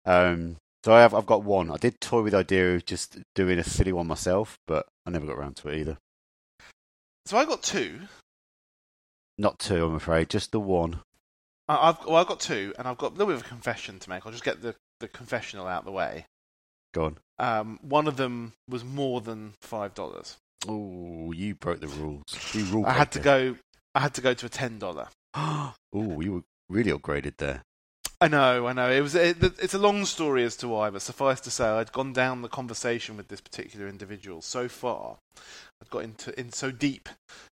Um, 0.04 0.58
so 0.86 0.94
I 0.94 1.00
have, 1.00 1.14
I've 1.14 1.26
got 1.26 1.42
one. 1.42 1.72
I 1.72 1.78
did 1.78 2.00
toy 2.00 2.22
with 2.22 2.30
the 2.30 2.38
idea 2.38 2.76
of 2.76 2.86
just 2.86 3.18
doing 3.34 3.58
a 3.58 3.64
silly 3.64 3.92
one 3.92 4.06
myself, 4.06 4.56
but 4.68 4.86
I 5.04 5.10
never 5.10 5.26
got 5.26 5.36
around 5.36 5.56
to 5.56 5.68
it 5.68 5.80
either. 5.80 5.98
so 7.24 7.36
I 7.36 7.44
got 7.44 7.64
two. 7.64 8.02
Not 9.36 9.58
two, 9.58 9.84
I'm 9.84 9.96
afraid. 9.96 10.30
Just 10.30 10.52
the 10.52 10.60
one. 10.60 11.00
I- 11.68 11.88
I've 11.88 12.06
well, 12.06 12.18
I've 12.18 12.28
got 12.28 12.38
two, 12.38 12.72
and 12.78 12.86
I've 12.86 12.98
got 12.98 13.08
a 13.08 13.14
little 13.16 13.26
bit 13.26 13.40
of 13.40 13.46
a 13.46 13.48
confession 13.48 13.98
to 13.98 14.08
make. 14.08 14.24
I'll 14.24 14.30
just 14.30 14.44
get 14.44 14.62
the 14.62 14.76
the 15.00 15.08
confessional 15.08 15.66
out 15.66 15.80
of 15.80 15.86
the 15.86 15.90
way. 15.90 16.26
Go 16.94 17.06
on. 17.06 17.18
Um, 17.40 17.80
one 17.82 18.06
of 18.06 18.16
them 18.16 18.52
was 18.68 18.84
more 18.84 19.20
than 19.20 19.54
five 19.60 19.92
dollars. 19.92 20.36
Oh, 20.68 21.32
you 21.32 21.56
broke 21.56 21.80
the 21.80 21.88
rules. 21.88 22.22
You 22.52 22.64
rule 22.66 22.86
I 22.86 22.92
had 22.92 23.10
to 23.12 23.18
breaker. 23.18 23.54
go. 23.54 23.58
I 23.96 24.00
had 24.00 24.14
to 24.14 24.20
go 24.20 24.34
to 24.34 24.46
a 24.46 24.48
ten 24.48 24.78
dollar. 24.78 25.08
Oh, 25.92 26.20
you 26.20 26.32
were 26.32 26.42
really 26.68 26.92
upgraded 26.92 27.38
there. 27.38 27.62
I 28.20 28.28
know, 28.28 28.66
I 28.66 28.72
know. 28.72 28.90
It 28.90 29.00
was 29.00 29.14
it, 29.14 29.42
it's 29.42 29.74
a 29.74 29.78
long 29.78 30.04
story 30.06 30.42
as 30.44 30.56
to 30.56 30.68
why, 30.68 30.88
but 30.90 31.02
suffice 31.02 31.40
to 31.42 31.50
say, 31.50 31.66
I'd 31.66 31.92
gone 31.92 32.12
down 32.12 32.42
the 32.42 32.48
conversation 32.48 33.16
with 33.16 33.28
this 33.28 33.40
particular 33.40 33.88
individual 33.88 34.40
so 34.40 34.68
far. 34.68 35.18
I'd 35.82 35.90
got 35.90 36.04
into 36.04 36.38
in 36.38 36.50
so 36.52 36.70
deep. 36.70 37.08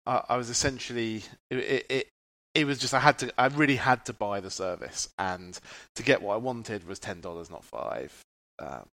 Uh, 0.07 0.23
I 0.29 0.37
was 0.37 0.49
essentially 0.49 1.25
it, 1.51 1.87
it 1.91 2.09
it 2.55 2.65
was 2.67 2.79
just 2.79 2.95
I 2.95 3.01
had 3.01 3.19
to 3.19 3.33
I 3.39 3.49
really 3.49 3.77
had 3.77 4.07
to 4.07 4.15
buy 4.15 4.41
the 4.41 4.51
service, 4.51 5.11
and 5.19 5.59
to 5.95 6.03
get 6.03 6.23
what 6.23 6.35
I 6.35 6.39
wanted 6.39 6.87
was 6.89 6.99
ten 6.99 7.21
dollars, 7.21 7.51
not 7.51 7.63
five. 7.65 8.19
Um, 8.59 8.87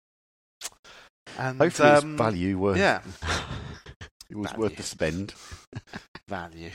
and 1.38 1.60
Hopefully, 1.60 1.90
um, 1.90 1.96
it's 2.14 2.18
value 2.18 2.58
worth. 2.58 2.78
yeah. 2.78 3.02
it 4.32 4.38
was 4.38 4.50
Value. 4.52 4.62
worth 4.64 4.76
the 4.78 4.84
spend. 4.84 5.34
value. 6.28 6.72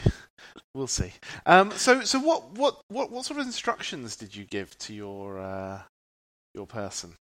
We'll 0.75 0.86
see. 0.86 1.12
Um, 1.46 1.70
so, 1.72 2.02
so 2.02 2.18
what, 2.20 2.52
what, 2.52 2.80
what, 2.88 3.10
what 3.10 3.25
sort 3.25 3.40
of 3.40 3.46
instructions 3.46 4.14
did 4.16 4.36
you 4.36 4.44
give 4.44 4.76
to 4.80 4.94
your 4.94 5.38
uh, 5.40 5.80
your 6.54 6.66
person? 6.66 7.14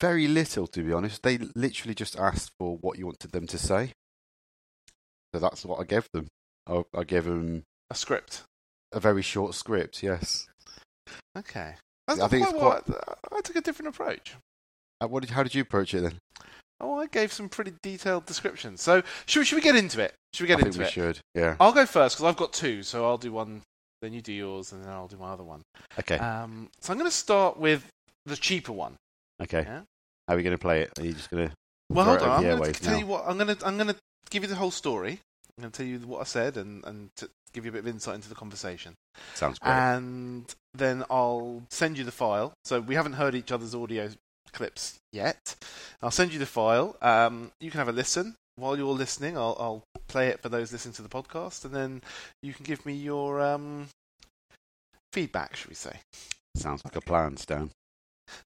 Very 0.00 0.26
little, 0.26 0.66
to 0.66 0.82
be 0.82 0.92
honest. 0.92 1.22
They 1.22 1.38
literally 1.54 1.94
just 1.94 2.18
asked 2.18 2.50
for 2.58 2.76
what 2.80 2.98
you 2.98 3.06
wanted 3.06 3.30
them 3.30 3.46
to 3.46 3.56
say. 3.58 3.92
So 5.32 5.38
that's 5.40 5.64
what 5.64 5.78
I 5.80 5.84
gave 5.84 6.08
them. 6.12 6.26
I, 6.68 6.82
I 6.94 7.04
gave 7.04 7.24
them 7.24 7.62
A 7.90 7.94
script. 7.94 8.42
a 8.92 8.98
very 9.00 9.22
short 9.22 9.54
script. 9.54 10.02
Yes. 10.02 10.48
Okay. 11.38 11.74
That's 12.08 12.20
I 12.20 12.26
think 12.28 12.48
quite 12.48 12.78
it's 12.80 12.88
what 12.88 13.18
I, 13.32 13.36
I 13.36 13.40
took 13.42 13.56
a 13.56 13.60
different 13.60 13.94
approach. 13.94 14.34
Uh, 15.00 15.06
what 15.06 15.20
did? 15.20 15.30
How 15.30 15.44
did 15.44 15.54
you 15.54 15.62
approach 15.62 15.94
it 15.94 16.00
then? 16.00 16.18
Oh, 16.82 16.98
I 16.98 17.06
gave 17.06 17.32
some 17.32 17.48
pretty 17.48 17.72
detailed 17.82 18.26
descriptions. 18.26 18.82
So, 18.82 19.02
should 19.26 19.40
we, 19.40 19.44
should 19.44 19.56
we 19.56 19.62
get 19.62 19.76
into 19.76 20.00
it? 20.00 20.14
Should 20.34 20.44
we 20.44 20.48
get 20.48 20.54
I 20.54 20.62
think 20.62 20.66
into 20.68 20.78
we 20.80 20.84
it? 20.86 20.90
should. 20.90 21.18
Yeah. 21.34 21.56
I'll 21.60 21.72
go 21.72 21.86
first 21.86 22.16
because 22.16 22.28
I've 22.28 22.36
got 22.36 22.52
two. 22.52 22.82
So 22.82 23.04
I'll 23.04 23.18
do 23.18 23.32
one, 23.32 23.62
then 24.02 24.12
you 24.12 24.20
do 24.20 24.32
yours, 24.32 24.72
and 24.72 24.82
then 24.82 24.90
I'll 24.90 25.06
do 25.06 25.16
my 25.16 25.30
other 25.30 25.44
one. 25.44 25.62
Okay. 25.98 26.18
Um, 26.18 26.68
so 26.80 26.92
I'm 26.92 26.98
going 26.98 27.10
to 27.10 27.16
start 27.16 27.56
with 27.56 27.86
the 28.26 28.36
cheaper 28.36 28.72
one. 28.72 28.96
okay. 29.40 29.62
yeah. 29.62 29.82
How 30.28 30.34
are 30.34 30.36
we 30.36 30.42
going 30.42 30.56
to 30.56 30.60
play 30.60 30.82
it? 30.82 30.98
Are 30.98 31.04
you 31.04 31.12
just 31.12 31.30
going 31.30 31.48
to? 31.48 31.54
Well, 31.90 32.04
hold 32.04 32.22
on. 32.22 32.30
I'm 32.30 32.58
going 32.58 32.72
to 32.72 32.80
tell 32.80 32.94
now. 32.94 32.98
you 32.98 33.06
what. 33.06 33.24
I'm 33.26 33.38
going 33.38 33.54
to 33.54 33.66
I'm 33.66 33.76
going 33.76 33.88
to 33.88 33.96
give 34.30 34.42
you 34.42 34.48
the 34.48 34.56
whole 34.56 34.70
story. 34.70 35.20
I'm 35.58 35.62
going 35.62 35.72
to 35.72 35.76
tell 35.76 35.86
you 35.86 35.98
what 36.00 36.20
I 36.20 36.24
said 36.24 36.56
and 36.56 36.84
and 36.84 37.10
to 37.16 37.28
give 37.52 37.64
you 37.64 37.70
a 37.70 37.72
bit 37.72 37.80
of 37.80 37.88
insight 37.88 38.14
into 38.14 38.28
the 38.28 38.34
conversation. 38.34 38.94
Sounds 39.34 39.58
great. 39.58 39.70
And 39.70 40.54
then 40.74 41.04
I'll 41.10 41.62
send 41.70 41.98
you 41.98 42.04
the 42.04 42.12
file. 42.12 42.52
So 42.64 42.80
we 42.80 42.94
haven't 42.94 43.14
heard 43.14 43.34
each 43.34 43.52
other's 43.52 43.74
audio 43.74 44.08
clips 44.52 44.98
yet. 45.12 45.56
I'll 46.02 46.10
send 46.10 46.32
you 46.32 46.38
the 46.38 46.46
file. 46.46 46.96
Um, 47.02 47.52
you 47.60 47.70
can 47.70 47.78
have 47.78 47.88
a 47.88 47.92
listen. 47.92 48.36
While 48.56 48.76
you're 48.76 48.92
listening, 48.92 49.36
I'll, 49.36 49.56
I'll 49.58 49.82
play 50.08 50.28
it 50.28 50.40
for 50.42 50.50
those 50.50 50.72
listening 50.72 50.94
to 50.94 51.02
the 51.02 51.08
podcast, 51.08 51.64
and 51.64 51.74
then 51.74 52.02
you 52.42 52.52
can 52.52 52.64
give 52.64 52.84
me 52.84 52.92
your 52.92 53.40
um, 53.40 53.88
feedback, 55.12 55.56
should 55.56 55.70
we 55.70 55.74
say? 55.74 56.00
Sounds 56.56 56.84
like 56.84 56.96
a 56.96 57.00
plan, 57.00 57.38
Stan. 57.38 57.70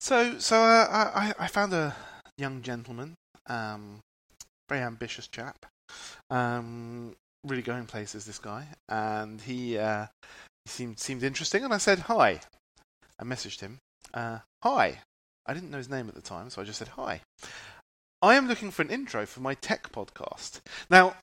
So, 0.00 0.38
so 0.38 0.56
uh, 0.62 0.86
I, 0.90 1.34
I 1.38 1.48
found 1.48 1.72
a 1.72 1.96
young 2.38 2.62
gentleman, 2.62 3.14
um, 3.48 3.98
very 4.68 4.82
ambitious 4.82 5.26
chap, 5.26 5.66
um, 6.30 7.16
really 7.44 7.62
going 7.62 7.86
places. 7.86 8.24
This 8.24 8.38
guy, 8.38 8.68
and 8.88 9.40
he, 9.40 9.76
uh, 9.76 10.06
he 10.64 10.70
seemed 10.70 11.00
seemed 11.00 11.24
interesting. 11.24 11.64
And 11.64 11.74
I 11.74 11.78
said 11.78 12.00
hi. 12.00 12.40
I 13.18 13.24
messaged 13.24 13.60
him. 13.60 13.78
Uh, 14.14 14.38
hi. 14.62 15.00
I 15.46 15.54
didn't 15.54 15.70
know 15.70 15.78
his 15.78 15.88
name 15.88 16.08
at 16.08 16.14
the 16.14 16.20
time, 16.20 16.50
so 16.50 16.60
I 16.60 16.64
just 16.64 16.78
said 16.78 16.88
hi. 16.88 17.20
I 18.20 18.34
am 18.34 18.48
looking 18.48 18.70
for 18.70 18.82
an 18.82 18.90
intro 18.90 19.26
for 19.26 19.40
my 19.40 19.54
tech 19.54 19.92
podcast. 19.92 20.60
Now, 20.90 21.16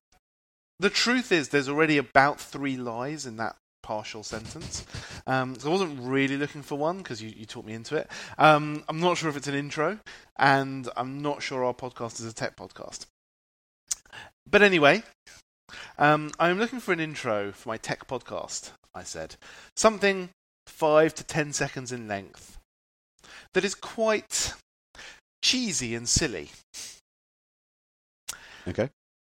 the 0.80 0.90
truth 0.90 1.32
is, 1.32 1.50
there's 1.50 1.70
already 1.70 1.98
about 1.98 2.40
three 2.40 2.78
lies 2.78 3.26
in 3.26 3.38
that 3.38 3.56
partial 3.82 4.24
sentence. 4.24 4.86
Um, 5.28 5.56
so 5.56 5.70
I 5.70 5.72
wasn't 5.72 6.00
really 6.02 6.38
looking 6.38 6.62
for 6.62 6.78
one 6.78 6.98
because 7.00 7.22
you, 7.22 7.34
you 7.36 7.46
taught 7.46 7.66
me 7.66 7.74
into 7.74 7.96
it. 7.96 8.10
Um, 8.38 8.84
I'm 8.88 9.00
not 9.00 9.18
sure 9.18 9.30
if 9.30 9.38
it's 9.38 9.48
an 9.48 9.56
intro, 9.56 10.00
and 10.38 10.90
I'm 10.96 11.22
not 11.22 11.42
sure 11.42 11.64
our 11.64 11.74
podcast 11.74 12.20
is 12.20 12.26
a 12.26 12.34
tech 12.34 12.56
podcast. 12.56 13.06
But 14.50 14.62
anyway, 14.62 15.04
um, 15.98 16.32
I'm 16.40 16.60
looking 16.60 16.80
for 16.80 16.94
an 16.94 17.00
intro 17.00 17.52
for 17.52 17.70
my 17.70 17.78
tech 17.78 18.08
podcast, 18.08 18.72
I 18.94 19.04
said. 19.04 19.36
Something 19.76 20.30
five 20.68 21.14
to 21.16 21.24
ten 21.24 21.54
seconds 21.54 21.92
in 21.92 22.08
length 22.08 22.53
that 23.54 23.64
is 23.64 23.76
quite 23.76 24.54
cheesy 25.42 25.96
and 25.96 26.08
silly. 26.08 26.50
Okay. 28.68 28.90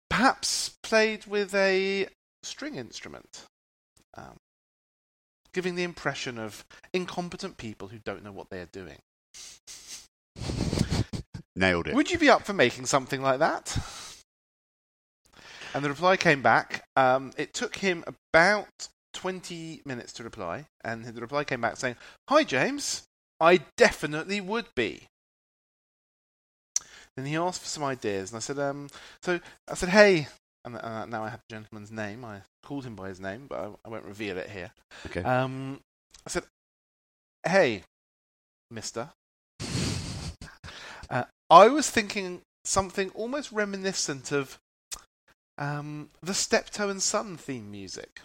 Perhaps 0.09 0.77
played 0.83 1.27
with 1.27 1.55
a 1.55 2.09
string 2.43 2.75
instrument, 2.75 3.45
um, 4.17 4.37
giving 5.53 5.77
the 5.77 5.85
impression 5.85 6.39
of 6.39 6.65
incompetent 6.93 7.57
people 7.57 7.89
who 7.89 7.99
don't 8.05 8.25
know 8.25 8.33
what 8.33 8.51
they 8.51 8.61
are 8.61 8.69
doing. 8.73 8.99
Nailed 11.57 11.89
it. 11.89 11.95
Would 11.95 12.11
you 12.11 12.19
be 12.19 12.31
up 12.31 12.45
for 12.45 12.53
making 12.53 12.87
something 12.87 13.23
like 13.23 13.39
that? 13.39 13.77
And 15.75 15.85
the 15.85 15.89
reply 15.89 16.17
came 16.17 16.43
back. 16.43 16.85
Um, 16.97 17.33
it 17.37 17.55
took 17.55 17.77
him 17.77 18.03
about 18.35 18.89
20 19.15 19.83
minutes 19.85 20.13
to 20.15 20.25
reply, 20.25 20.67
and 20.83 21.05
the 21.05 21.21
reply 21.21 21.45
came 21.45 21.61
back 21.61 21.77
saying, 21.77 21.97
Hi, 22.29 22.43
James. 22.43 23.03
I 23.41 23.61
definitely 23.77 24.41
would 24.41 24.67
be. 24.75 25.09
Then 27.17 27.27
he 27.27 27.37
asked 27.37 27.63
for 27.63 27.69
some 27.69 27.85
ideas, 27.85 28.31
and 28.31 28.37
I 28.37 28.41
said, 28.41 28.59
um, 28.59 28.89
so 29.23 29.41
I 29.69 29.75
said, 29.75 29.89
hey, 29.89 30.29
and 30.65 30.77
uh, 30.77 31.07
now 31.07 31.25
I 31.25 31.31
have 31.31 31.41
the 31.49 31.55
gentleman's 31.55 31.91
name. 31.91 32.25
I 32.25 32.43
called 32.63 32.85
him 32.85 32.95
by 32.95 33.09
his 33.09 33.21
name, 33.21 33.47
but 33.49 33.59
I, 33.59 33.69
I 33.85 33.89
won't 33.89 34.05
reveal 34.05 34.37
it 34.37 34.51
here. 34.51 34.71
Okay. 35.07 35.23
Um, 35.23 35.81
I 36.27 36.31
said, 36.31 36.45
"Hey, 37.47 37.83
Mister, 38.71 39.11
uh, 41.09 41.25
I 41.49 41.69
was 41.69 41.89
thinking 41.89 42.43
something 42.65 43.11
almost 43.15 43.51
reminiscent 43.53 44.33
of 44.33 44.59
um, 45.57 46.11
the 46.23 46.35
Steptoe 46.35 46.91
and 46.91 47.03
Son 47.03 47.39
theme 47.39 47.71
music." 47.71 48.21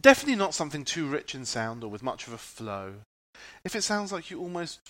Definitely 0.00 0.36
not 0.36 0.54
something 0.54 0.84
too 0.84 1.06
rich 1.06 1.34
in 1.34 1.44
sound 1.44 1.82
or 1.82 1.90
with 1.90 2.02
much 2.02 2.26
of 2.26 2.32
a 2.32 2.38
flow. 2.38 2.94
If 3.64 3.74
it 3.74 3.82
sounds 3.82 4.12
like 4.12 4.30
you 4.30 4.38
almost 4.40 4.80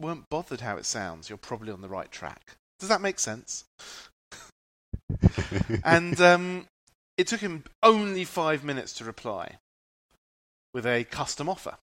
weren't 0.00 0.28
bothered 0.30 0.60
how 0.60 0.76
it 0.76 0.86
sounds, 0.86 1.28
you're 1.28 1.38
probably 1.38 1.72
on 1.72 1.80
the 1.80 1.88
right 1.88 2.10
track. 2.10 2.56
Does 2.78 2.88
that 2.88 3.00
make 3.00 3.18
sense? 3.18 3.64
and 5.84 6.20
um, 6.20 6.66
it 7.16 7.26
took 7.26 7.40
him 7.40 7.64
only 7.82 8.24
five 8.24 8.62
minutes 8.64 8.92
to 8.94 9.04
reply 9.04 9.56
with 10.72 10.86
a 10.86 11.04
custom 11.04 11.48
offer 11.48 11.76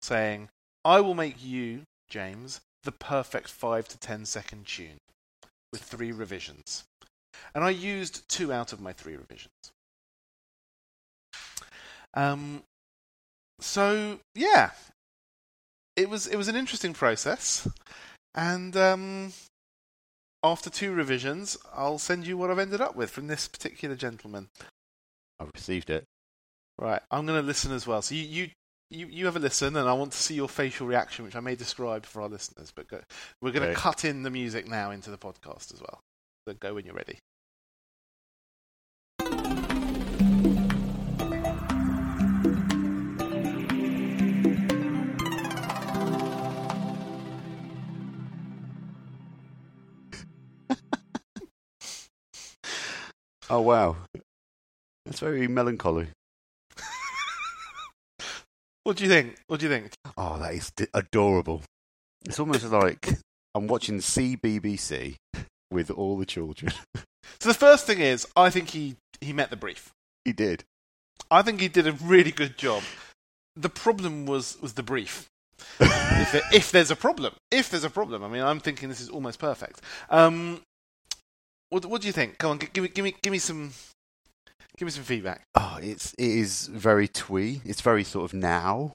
saying, 0.00 0.48
I 0.84 1.00
will 1.00 1.14
make 1.14 1.42
you, 1.42 1.82
James, 2.08 2.60
the 2.82 2.92
perfect 2.92 3.48
five 3.48 3.88
to 3.88 3.98
ten 3.98 4.26
second 4.26 4.66
tune 4.66 4.98
with 5.72 5.82
three 5.82 6.12
revisions. 6.12 6.84
And 7.54 7.64
I 7.64 7.70
used 7.70 8.28
two 8.28 8.52
out 8.52 8.72
of 8.72 8.80
my 8.80 8.92
three 8.92 9.16
revisions. 9.16 9.71
Um, 12.14 12.62
so 13.60 14.18
yeah, 14.34 14.70
it 15.96 16.08
was 16.08 16.26
it 16.26 16.36
was 16.36 16.48
an 16.48 16.56
interesting 16.56 16.92
process, 16.92 17.68
and 18.34 18.76
um, 18.76 19.32
after 20.42 20.70
two 20.70 20.92
revisions, 20.92 21.56
I'll 21.74 21.98
send 21.98 22.26
you 22.26 22.36
what 22.36 22.50
I've 22.50 22.58
ended 22.58 22.80
up 22.80 22.96
with 22.96 23.10
from 23.10 23.28
this 23.28 23.48
particular 23.48 23.94
gentleman. 23.94 24.48
I've 25.40 25.50
received 25.54 25.90
it. 25.90 26.04
Right, 26.78 27.02
I'm 27.10 27.26
going 27.26 27.40
to 27.40 27.46
listen 27.46 27.72
as 27.72 27.86
well. 27.86 28.02
So 28.02 28.14
you, 28.14 28.22
you 28.22 28.50
you 28.90 29.06
you 29.06 29.26
have 29.26 29.36
a 29.36 29.40
listen, 29.40 29.76
and 29.76 29.88
I 29.88 29.92
want 29.92 30.12
to 30.12 30.18
see 30.18 30.34
your 30.34 30.48
facial 30.48 30.86
reaction, 30.86 31.24
which 31.24 31.36
I 31.36 31.40
may 31.40 31.54
describe 31.54 32.06
for 32.06 32.22
our 32.22 32.28
listeners. 32.28 32.72
But 32.74 32.88
go, 32.88 33.00
we're 33.40 33.52
going 33.52 33.68
to 33.68 33.74
cut 33.74 34.04
in 34.04 34.22
the 34.22 34.30
music 34.30 34.66
now 34.66 34.90
into 34.90 35.10
the 35.10 35.18
podcast 35.18 35.72
as 35.72 35.80
well. 35.80 36.00
So 36.46 36.54
go 36.54 36.74
when 36.74 36.84
you're 36.84 36.94
ready. 36.94 37.18
Oh 53.52 53.60
wow. 53.60 53.96
That's 55.04 55.20
very 55.20 55.46
melancholy. 55.46 56.08
What 58.84 58.96
do 58.96 59.04
you 59.04 59.10
think? 59.10 59.36
What 59.46 59.60
do 59.60 59.66
you 59.66 59.70
think? 59.70 59.92
Oh, 60.16 60.38
that 60.38 60.54
is 60.54 60.72
d- 60.74 60.86
adorable. 60.94 61.62
It's 62.24 62.40
almost 62.40 62.64
like 62.64 63.10
I'm 63.54 63.66
watching 63.68 63.98
CBBC 63.98 65.16
with 65.70 65.90
all 65.90 66.16
the 66.16 66.26
children. 66.26 66.72
So 67.40 67.48
the 67.48 67.54
first 67.54 67.86
thing 67.86 68.00
is, 68.00 68.26
I 68.36 68.50
think 68.50 68.70
he 68.70 68.96
he 69.20 69.32
met 69.32 69.50
the 69.50 69.56
brief. 69.56 69.90
he 70.24 70.32
did. 70.32 70.64
I 71.30 71.42
think 71.42 71.60
he 71.60 71.68
did 71.68 71.86
a 71.86 71.92
really 71.92 72.30
good 72.30 72.56
job. 72.56 72.82
The 73.56 73.68
problem 73.68 74.26
was 74.26 74.58
was 74.60 74.74
the 74.74 74.82
brief. 74.82 75.26
if, 75.80 76.32
there, 76.32 76.42
if 76.52 76.70
there's 76.72 76.90
a 76.90 76.96
problem, 76.96 77.34
if 77.50 77.68
there's 77.70 77.84
a 77.84 77.90
problem, 77.90 78.22
I 78.24 78.28
mean, 78.28 78.42
I'm 78.42 78.60
thinking 78.60 78.88
this 78.88 79.00
is 79.00 79.08
almost 79.08 79.38
perfect. 79.38 79.80
Um, 80.10 80.62
What, 81.72 81.86
what 81.86 82.02
do 82.02 82.06
you 82.06 82.12
think? 82.12 82.36
Come 82.36 82.50
on, 82.50 82.58
give 82.58 82.82
me, 82.82 82.88
give 82.90 83.02
me, 83.02 83.14
give 83.22 83.30
me 83.30 83.38
some, 83.38 83.72
give 84.76 84.84
me 84.84 84.92
some 84.92 85.04
feedback. 85.04 85.40
Oh, 85.54 85.78
it's 85.80 86.12
it 86.18 86.28
is 86.28 86.66
very 86.66 87.08
twee. 87.08 87.62
It's 87.64 87.80
very 87.80 88.04
sort 88.04 88.26
of 88.26 88.34
now. 88.34 88.92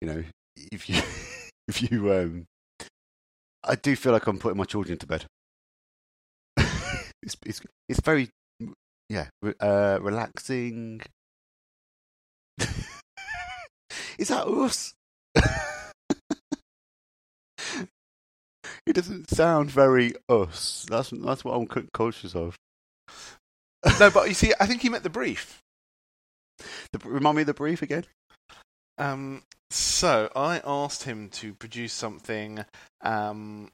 You 0.00 0.06
know, 0.08 0.24
if 0.70 0.88
you 0.88 1.02
if 1.68 1.90
you 1.90 2.12
um, 2.12 2.44
I 3.64 3.74
do 3.74 3.96
feel 3.96 4.12
like 4.12 4.28
I'm 4.28 4.38
putting 4.38 4.56
my 4.56 4.62
children 4.62 4.96
to 4.96 5.06
bed. 5.08 5.24
it's 7.20 7.36
it's 7.44 7.60
it's 7.88 8.00
very 8.00 8.28
yeah 9.08 9.26
uh, 9.58 9.98
relaxing. 10.00 11.02
is 14.18 14.28
that 14.28 14.46
us? 14.46 14.94
It 18.86 18.94
doesn't 18.94 19.30
sound 19.30 19.70
very 19.70 20.14
us. 20.28 20.86
That's 20.88 21.10
that's 21.10 21.44
what 21.44 21.54
I'm 21.54 21.68
c- 21.72 21.88
conscious 21.92 22.34
of. 22.34 22.56
no, 24.00 24.10
but 24.10 24.28
you 24.28 24.34
see, 24.34 24.52
I 24.60 24.66
think 24.66 24.82
he 24.82 24.88
meant 24.88 25.02
the 25.04 25.10
brief. 25.10 25.60
The, 26.92 26.98
remind 27.04 27.36
me 27.36 27.42
of 27.42 27.46
the 27.46 27.54
brief 27.54 27.82
again. 27.82 28.04
Um, 28.98 29.42
so 29.70 30.30
I 30.36 30.60
asked 30.64 31.02
him 31.02 31.28
to 31.30 31.54
produce 31.54 31.92
something 31.92 32.64
um, 33.02 33.70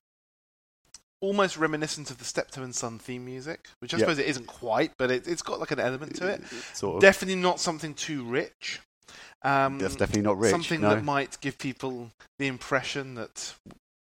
almost 1.20 1.56
reminiscent 1.58 2.10
of 2.10 2.18
the 2.18 2.24
Steptoe 2.24 2.62
and 2.62 2.74
Son 2.74 2.98
theme 2.98 3.24
music, 3.24 3.68
which 3.80 3.92
I 3.92 3.98
Yeah. 3.98 4.04
suppose 4.04 4.18
it 4.18 4.26
isn't 4.26 4.46
quite, 4.46 4.92
but 4.96 5.10
it, 5.10 5.26
it's 5.28 5.42
got 5.42 5.60
like 5.60 5.70
an 5.70 5.80
element 5.80 6.16
to 6.16 6.28
it. 6.28 6.42
Sort 6.72 6.96
of. 6.96 7.02
Definitely 7.02 7.40
not 7.40 7.60
something 7.60 7.94
too 7.94 8.24
rich. 8.24 8.80
Um, 9.42 9.78
That's 9.78 9.96
definitely 9.96 10.22
not 10.22 10.38
rich. 10.38 10.50
Something 10.50 10.82
no. 10.82 10.90
that 10.94 11.04
might 11.04 11.38
give 11.40 11.58
people 11.58 12.10
the 12.38 12.46
impression 12.46 13.14
that 13.14 13.54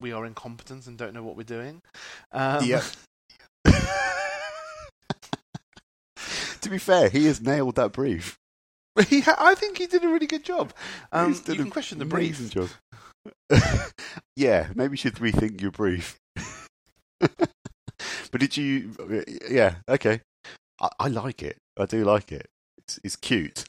we 0.02 0.12
are 0.12 0.26
incompetent 0.26 0.86
and 0.86 0.98
don't 0.98 1.14
know 1.14 1.22
what 1.22 1.36
we're 1.36 1.42
doing. 1.44 1.80
Um, 2.32 2.64
Yep. 2.64 2.82
to 6.60 6.68
be 6.70 6.78
fair, 6.78 7.08
he 7.08 7.26
has 7.26 7.40
nailed 7.40 7.76
that 7.76 7.92
brief. 7.92 8.36
he 9.08 9.20
ha- 9.20 9.36
I 9.38 9.54
think 9.54 9.78
he 9.78 9.86
did 9.86 10.04
a 10.04 10.08
really 10.08 10.26
good 10.26 10.44
job. 10.44 10.72
Um, 11.12 11.28
He's 11.28 11.40
done 11.40 11.54
you 11.54 11.58
can 11.60 11.66
an 11.68 11.70
question 11.72 11.98
the 11.98 12.04
brief. 12.04 12.50
job. 12.50 12.68
yeah, 14.36 14.68
maybe 14.74 14.92
you 14.92 14.96
should 14.96 15.14
rethink 15.14 15.60
your 15.60 15.70
brief. 15.70 16.18
but 17.20 18.40
did 18.40 18.56
you? 18.56 18.90
Yeah, 19.48 19.76
okay. 19.88 20.20
I, 20.80 20.88
I 20.98 21.08
like 21.08 21.42
it. 21.42 21.56
I 21.78 21.86
do 21.86 22.04
like 22.04 22.32
it. 22.32 22.46
It's, 22.78 23.00
it's 23.04 23.16
cute. 23.16 23.64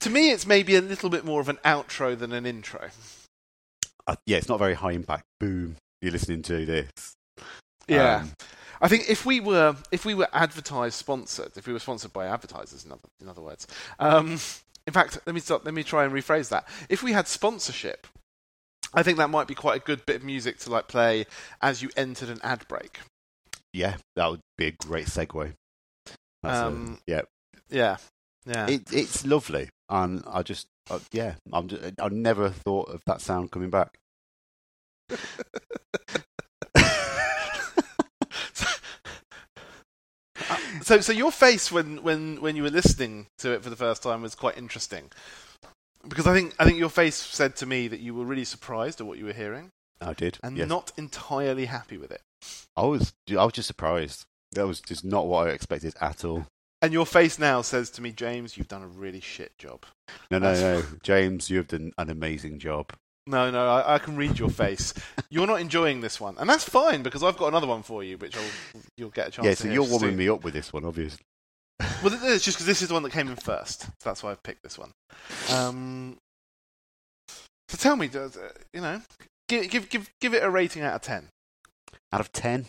To 0.00 0.10
me, 0.10 0.30
it's 0.30 0.46
maybe 0.46 0.76
a 0.76 0.80
little 0.80 1.10
bit 1.10 1.24
more 1.24 1.40
of 1.40 1.48
an 1.48 1.58
outro 1.64 2.18
than 2.18 2.32
an 2.32 2.46
intro. 2.46 2.90
Uh, 4.10 4.16
yeah, 4.26 4.36
it's 4.38 4.48
not 4.48 4.58
very 4.58 4.74
high 4.74 4.92
impact. 4.92 5.24
Boom, 5.38 5.76
you're 6.02 6.10
listening 6.12 6.42
to 6.42 6.66
this. 6.66 6.90
Yeah. 7.86 8.16
Um, 8.22 8.32
I 8.80 8.88
think 8.88 9.08
if 9.08 9.24
we 9.26 9.40
were 9.40 9.76
if 9.92 10.04
we 10.04 10.14
were 10.14 10.28
advertised 10.32 10.94
sponsored, 10.94 11.52
if 11.56 11.66
we 11.66 11.72
were 11.72 11.78
sponsored 11.78 12.12
by 12.12 12.26
advertisers, 12.26 12.84
in 12.84 12.92
other 12.92 13.00
in 13.20 13.28
other 13.28 13.42
words, 13.42 13.66
um, 13.98 14.32
in 14.86 14.92
fact, 14.92 15.18
let 15.26 15.34
me 15.34 15.40
start, 15.40 15.64
let 15.64 15.74
me 15.74 15.82
try 15.84 16.04
and 16.04 16.12
rephrase 16.12 16.48
that. 16.48 16.66
If 16.88 17.02
we 17.02 17.12
had 17.12 17.28
sponsorship, 17.28 18.06
I 18.94 19.02
think 19.02 19.18
that 19.18 19.30
might 19.30 19.46
be 19.46 19.54
quite 19.54 19.76
a 19.80 19.84
good 19.84 20.04
bit 20.06 20.16
of 20.16 20.24
music 20.24 20.58
to 20.60 20.70
like 20.70 20.88
play 20.88 21.26
as 21.60 21.82
you 21.82 21.90
entered 21.96 22.30
an 22.30 22.40
ad 22.42 22.66
break. 22.68 23.00
yeah, 23.72 23.96
that 24.16 24.28
would 24.30 24.40
be 24.58 24.66
a 24.66 24.72
great 24.72 25.06
segue. 25.06 25.52
That's 26.42 26.58
a- 26.58 26.66
Um, 26.66 26.98
yeah, 27.06 27.22
Yeah, 27.68 27.98
yeah. 28.46 28.66
it, 28.66 28.92
it's 28.92 29.24
lovely, 29.26 29.68
and 29.90 30.24
I 30.26 30.42
just, 30.42 30.66
uh, 30.88 30.98
yeah, 31.12 31.34
I'm. 31.52 31.68
Just, 31.68 31.82
I 32.00 32.08
never 32.08 32.48
thought 32.50 32.88
of 32.88 33.02
that 33.06 33.20
sound 33.20 33.50
coming 33.52 33.70
back. 33.70 33.98
so 40.82 41.00
so 41.00 41.12
your 41.12 41.32
face 41.32 41.72
when 41.72 42.02
when 42.02 42.40
when 42.40 42.56
you 42.56 42.62
were 42.62 42.70
listening 42.70 43.26
to 43.38 43.52
it 43.52 43.62
for 43.62 43.70
the 43.70 43.76
first 43.76 44.02
time 44.02 44.22
was 44.22 44.34
quite 44.34 44.58
interesting. 44.58 45.10
Because 46.08 46.26
I 46.26 46.32
think 46.32 46.54
I 46.58 46.64
think 46.64 46.78
your 46.78 46.88
face 46.88 47.16
said 47.16 47.56
to 47.56 47.66
me 47.66 47.88
that 47.88 48.00
you 48.00 48.14
were 48.14 48.24
really 48.24 48.44
surprised 48.44 49.00
at 49.00 49.06
what 49.06 49.18
you 49.18 49.26
were 49.26 49.32
hearing 49.32 49.70
I 50.00 50.14
did, 50.14 50.38
and 50.42 50.56
yes. 50.56 50.68
not 50.68 50.92
entirely 50.96 51.66
happy 51.66 51.98
with 51.98 52.10
it. 52.10 52.22
I 52.76 52.82
was, 52.82 53.12
I 53.30 53.44
was 53.44 53.52
just 53.52 53.66
surprised. 53.66 54.24
That 54.52 54.66
was 54.66 54.80
just 54.80 55.04
not 55.04 55.26
what 55.26 55.46
I 55.46 55.50
expected 55.50 55.94
at 56.00 56.24
all. 56.24 56.46
And 56.82 56.92
your 56.92 57.04
face 57.04 57.38
now 57.38 57.60
says 57.60 57.90
to 57.90 58.02
me, 58.02 58.10
James, 58.10 58.56
you've 58.56 58.68
done 58.68 58.82
a 58.82 58.88
really 58.88 59.20
shit 59.20 59.56
job. 59.58 59.84
No, 60.30 60.38
no, 60.38 60.54
no, 60.54 60.82
James, 61.02 61.50
you 61.50 61.58
have 61.58 61.68
done 61.68 61.92
an 61.98 62.08
amazing 62.08 62.58
job. 62.58 62.92
No, 63.30 63.48
no, 63.48 63.68
I, 63.68 63.94
I 63.94 63.98
can 63.98 64.16
read 64.16 64.38
your 64.40 64.50
face. 64.50 64.92
You're 65.30 65.46
not 65.46 65.60
enjoying 65.60 66.00
this 66.00 66.20
one, 66.20 66.36
and 66.38 66.50
that's 66.50 66.64
fine 66.64 67.04
because 67.04 67.22
I've 67.22 67.36
got 67.36 67.46
another 67.46 67.68
one 67.68 67.84
for 67.84 68.02
you, 68.02 68.18
which 68.18 68.36
I'll, 68.36 68.80
you'll 68.96 69.10
get 69.10 69.28
a 69.28 69.30
chance. 69.30 69.46
Yeah, 69.46 69.54
so 69.54 69.68
you're 69.68 69.84
warming 69.84 70.10
soon. 70.10 70.16
me 70.16 70.28
up 70.28 70.42
with 70.42 70.52
this 70.52 70.72
one, 70.72 70.84
obviously. 70.84 71.20
Well, 72.02 72.18
it's 72.24 72.44
just 72.44 72.56
because 72.56 72.66
this 72.66 72.82
is 72.82 72.88
the 72.88 72.94
one 72.94 73.04
that 73.04 73.12
came 73.12 73.28
in 73.28 73.36
first. 73.36 73.82
So 73.82 73.88
that's 74.04 74.22
why 74.22 74.32
I've 74.32 74.42
picked 74.42 74.64
this 74.64 74.76
one. 74.76 74.90
Um, 75.50 76.18
so 77.68 77.76
tell 77.78 77.94
me, 77.94 78.10
uh, 78.12 78.28
you 78.74 78.80
know, 78.80 79.00
give, 79.48 79.70
give 79.70 79.88
give 79.88 80.10
give 80.20 80.34
it 80.34 80.42
a 80.42 80.50
rating 80.50 80.82
out 80.82 80.94
of 80.94 81.02
ten. 81.02 81.28
Out 82.12 82.20
of 82.20 82.32
ten, 82.32 82.66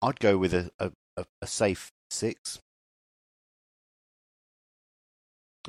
I'd 0.00 0.20
go 0.20 0.38
with 0.38 0.54
a, 0.54 0.70
a, 0.78 0.92
a 1.42 1.46
safe 1.46 1.90
six. 2.10 2.60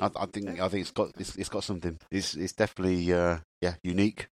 I, 0.00 0.10
I 0.16 0.26
think 0.26 0.60
I 0.60 0.68
think 0.68 0.82
it's 0.82 0.90
got 0.90 1.12
it's, 1.18 1.36
it's 1.36 1.48
got 1.48 1.64
something. 1.64 1.98
It's 2.10 2.34
it's 2.34 2.52
definitely 2.52 3.12
uh, 3.12 3.38
yeah 3.60 3.74
unique. 3.82 4.28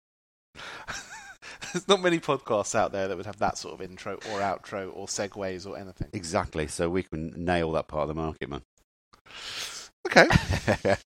There's 1.73 1.87
not 1.87 2.01
many 2.01 2.19
podcasts 2.19 2.75
out 2.75 2.91
there 2.91 3.07
that 3.07 3.17
would 3.17 3.25
have 3.25 3.39
that 3.39 3.57
sort 3.57 3.73
of 3.73 3.81
intro 3.81 4.15
or 4.15 4.39
outro 4.39 4.91
or 4.93 5.07
segues 5.07 5.65
or 5.67 5.77
anything. 5.77 6.09
Exactly. 6.13 6.67
So 6.67 6.89
we 6.89 7.03
can 7.03 7.33
nail 7.35 7.71
that 7.71 7.87
part 7.87 8.03
of 8.03 8.07
the 8.09 8.21
market, 8.21 8.49
man. 8.49 8.61
Okay, 10.05 10.27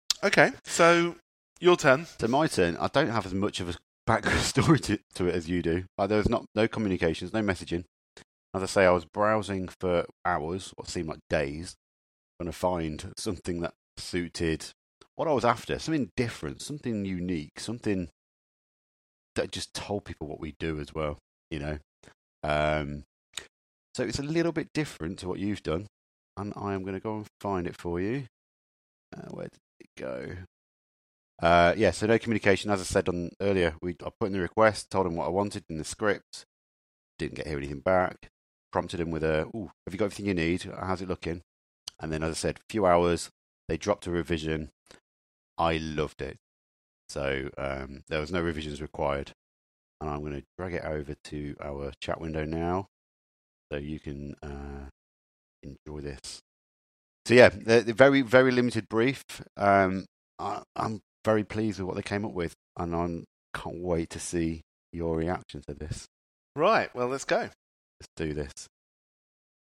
okay. 0.23 0.51
So 0.65 1.15
your 1.59 1.77
turn. 1.77 2.05
So 2.19 2.27
my 2.27 2.47
turn. 2.47 2.77
I 2.77 2.87
don't 2.87 3.09
have 3.09 3.25
as 3.25 3.33
much 3.33 3.59
of 3.59 3.69
a 3.69 3.75
background 4.05 4.39
story 4.41 4.79
to, 4.79 4.99
to 5.15 5.27
it 5.27 5.35
as 5.35 5.47
you 5.49 5.61
do. 5.61 5.85
Like, 5.97 6.09
there 6.09 6.17
was 6.17 6.29
not 6.29 6.45
no 6.55 6.67
communications, 6.67 7.33
no 7.33 7.41
messaging. 7.41 7.83
As 8.53 8.63
I 8.63 8.65
say, 8.65 8.85
I 8.85 8.91
was 8.91 9.05
browsing 9.05 9.67
for 9.79 10.05
hours, 10.25 10.73
what 10.75 10.87
seemed 10.87 11.09
like 11.09 11.19
days, 11.29 11.75
trying 12.39 12.51
to 12.51 12.57
find 12.57 13.13
something 13.17 13.61
that 13.61 13.73
suited 13.99 14.71
what 15.15 15.27
I 15.27 15.33
was 15.33 15.45
after. 15.45 15.77
Something 15.79 16.11
different, 16.15 16.61
something 16.61 17.05
unique, 17.05 17.59
something 17.59 18.09
that 19.35 19.51
just 19.51 19.73
told 19.73 20.05
people 20.05 20.27
what 20.27 20.39
we 20.39 20.55
do 20.59 20.79
as 20.79 20.93
well. 20.93 21.17
You 21.51 21.59
know. 21.59 21.77
Um, 22.43 23.03
so 23.95 24.03
it's 24.03 24.19
a 24.19 24.23
little 24.23 24.51
bit 24.51 24.69
different 24.73 25.19
to 25.19 25.27
what 25.27 25.39
you've 25.39 25.63
done, 25.63 25.87
and 26.37 26.53
I 26.55 26.73
am 26.73 26.83
going 26.83 26.93
to 26.93 26.99
go 26.99 27.17
and 27.17 27.27
find 27.41 27.65
it 27.65 27.75
for 27.75 27.99
you. 27.99 28.25
Uh, 29.15 29.27
where 29.31 29.47
did 29.47 29.59
it 29.79 29.89
go? 29.97 30.35
Uh, 31.41 31.73
yeah, 31.77 31.91
so 31.91 32.07
no 32.07 32.17
communication. 32.19 32.71
As 32.71 32.81
I 32.81 32.83
said 32.83 33.09
on 33.09 33.31
earlier, 33.41 33.75
we 33.81 33.95
I 34.03 34.09
put 34.19 34.27
in 34.27 34.33
the 34.33 34.39
request, 34.39 34.89
told 34.89 35.07
him 35.07 35.15
what 35.15 35.27
I 35.27 35.29
wanted 35.29 35.63
in 35.69 35.77
the 35.77 35.83
script. 35.83 36.45
Didn't 37.17 37.35
get 37.35 37.47
hear 37.47 37.57
anything 37.57 37.79
back. 37.79 38.29
Prompted 38.71 38.99
him 38.99 39.11
with 39.11 39.23
a, 39.23 39.47
"Ooh, 39.55 39.71
have 39.85 39.93
you 39.93 39.97
got 39.97 40.05
everything 40.05 40.27
you 40.27 40.33
need? 40.33 40.63
How's 40.63 41.01
it 41.01 41.09
looking?" 41.09 41.41
And 41.99 42.11
then, 42.11 42.21
as 42.23 42.31
I 42.31 42.33
said, 42.33 42.57
a 42.57 42.61
few 42.69 42.85
hours. 42.85 43.29
They 43.67 43.77
dropped 43.77 44.07
a 44.07 44.11
revision. 44.11 44.69
I 45.57 45.77
loved 45.77 46.21
it. 46.21 46.37
So 47.09 47.49
um, 47.57 48.03
there 48.07 48.19
was 48.19 48.31
no 48.31 48.41
revisions 48.41 48.81
required. 48.81 49.31
And 49.99 50.09
I'm 50.09 50.19
going 50.21 50.33
to 50.33 50.43
drag 50.57 50.73
it 50.73 50.83
over 50.83 51.15
to 51.25 51.55
our 51.61 51.91
chat 51.99 52.21
window 52.21 52.45
now, 52.45 52.87
so 53.71 53.79
you 53.79 53.99
can 53.99 54.35
uh, 54.43 54.89
enjoy 55.63 56.01
this. 56.01 56.39
So 57.25 57.33
yeah, 57.33 57.49
the, 57.49 57.81
the 57.81 57.93
very 57.93 58.21
very 58.21 58.51
limited 58.51 58.87
brief. 58.89 59.23
Um, 59.57 60.05
I, 60.37 60.61
I'm 60.75 60.99
very 61.25 61.43
pleased 61.43 61.79
with 61.79 61.87
what 61.87 61.95
they 61.95 62.03
came 62.03 62.25
up 62.25 62.33
with, 62.33 62.53
and 62.77 62.95
I 62.95 63.57
can't 63.57 63.81
wait 63.81 64.11
to 64.11 64.19
see 64.19 64.61
your 64.93 65.17
reaction 65.17 65.63
to 65.67 65.73
this. 65.73 66.05
Right. 66.55 66.93
Well, 66.95 67.07
let's 67.07 67.25
go. 67.25 67.49
Let's 67.99 68.09
do 68.15 68.35
this. 68.35 68.67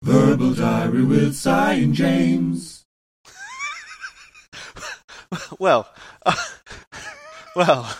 Verbal 0.02 0.54
Diary 0.54 1.04
with 1.04 1.36
Cy 1.36 1.74
and 1.74 1.94
James. 1.94 2.82
well, 5.58 5.88
well, 7.56 7.96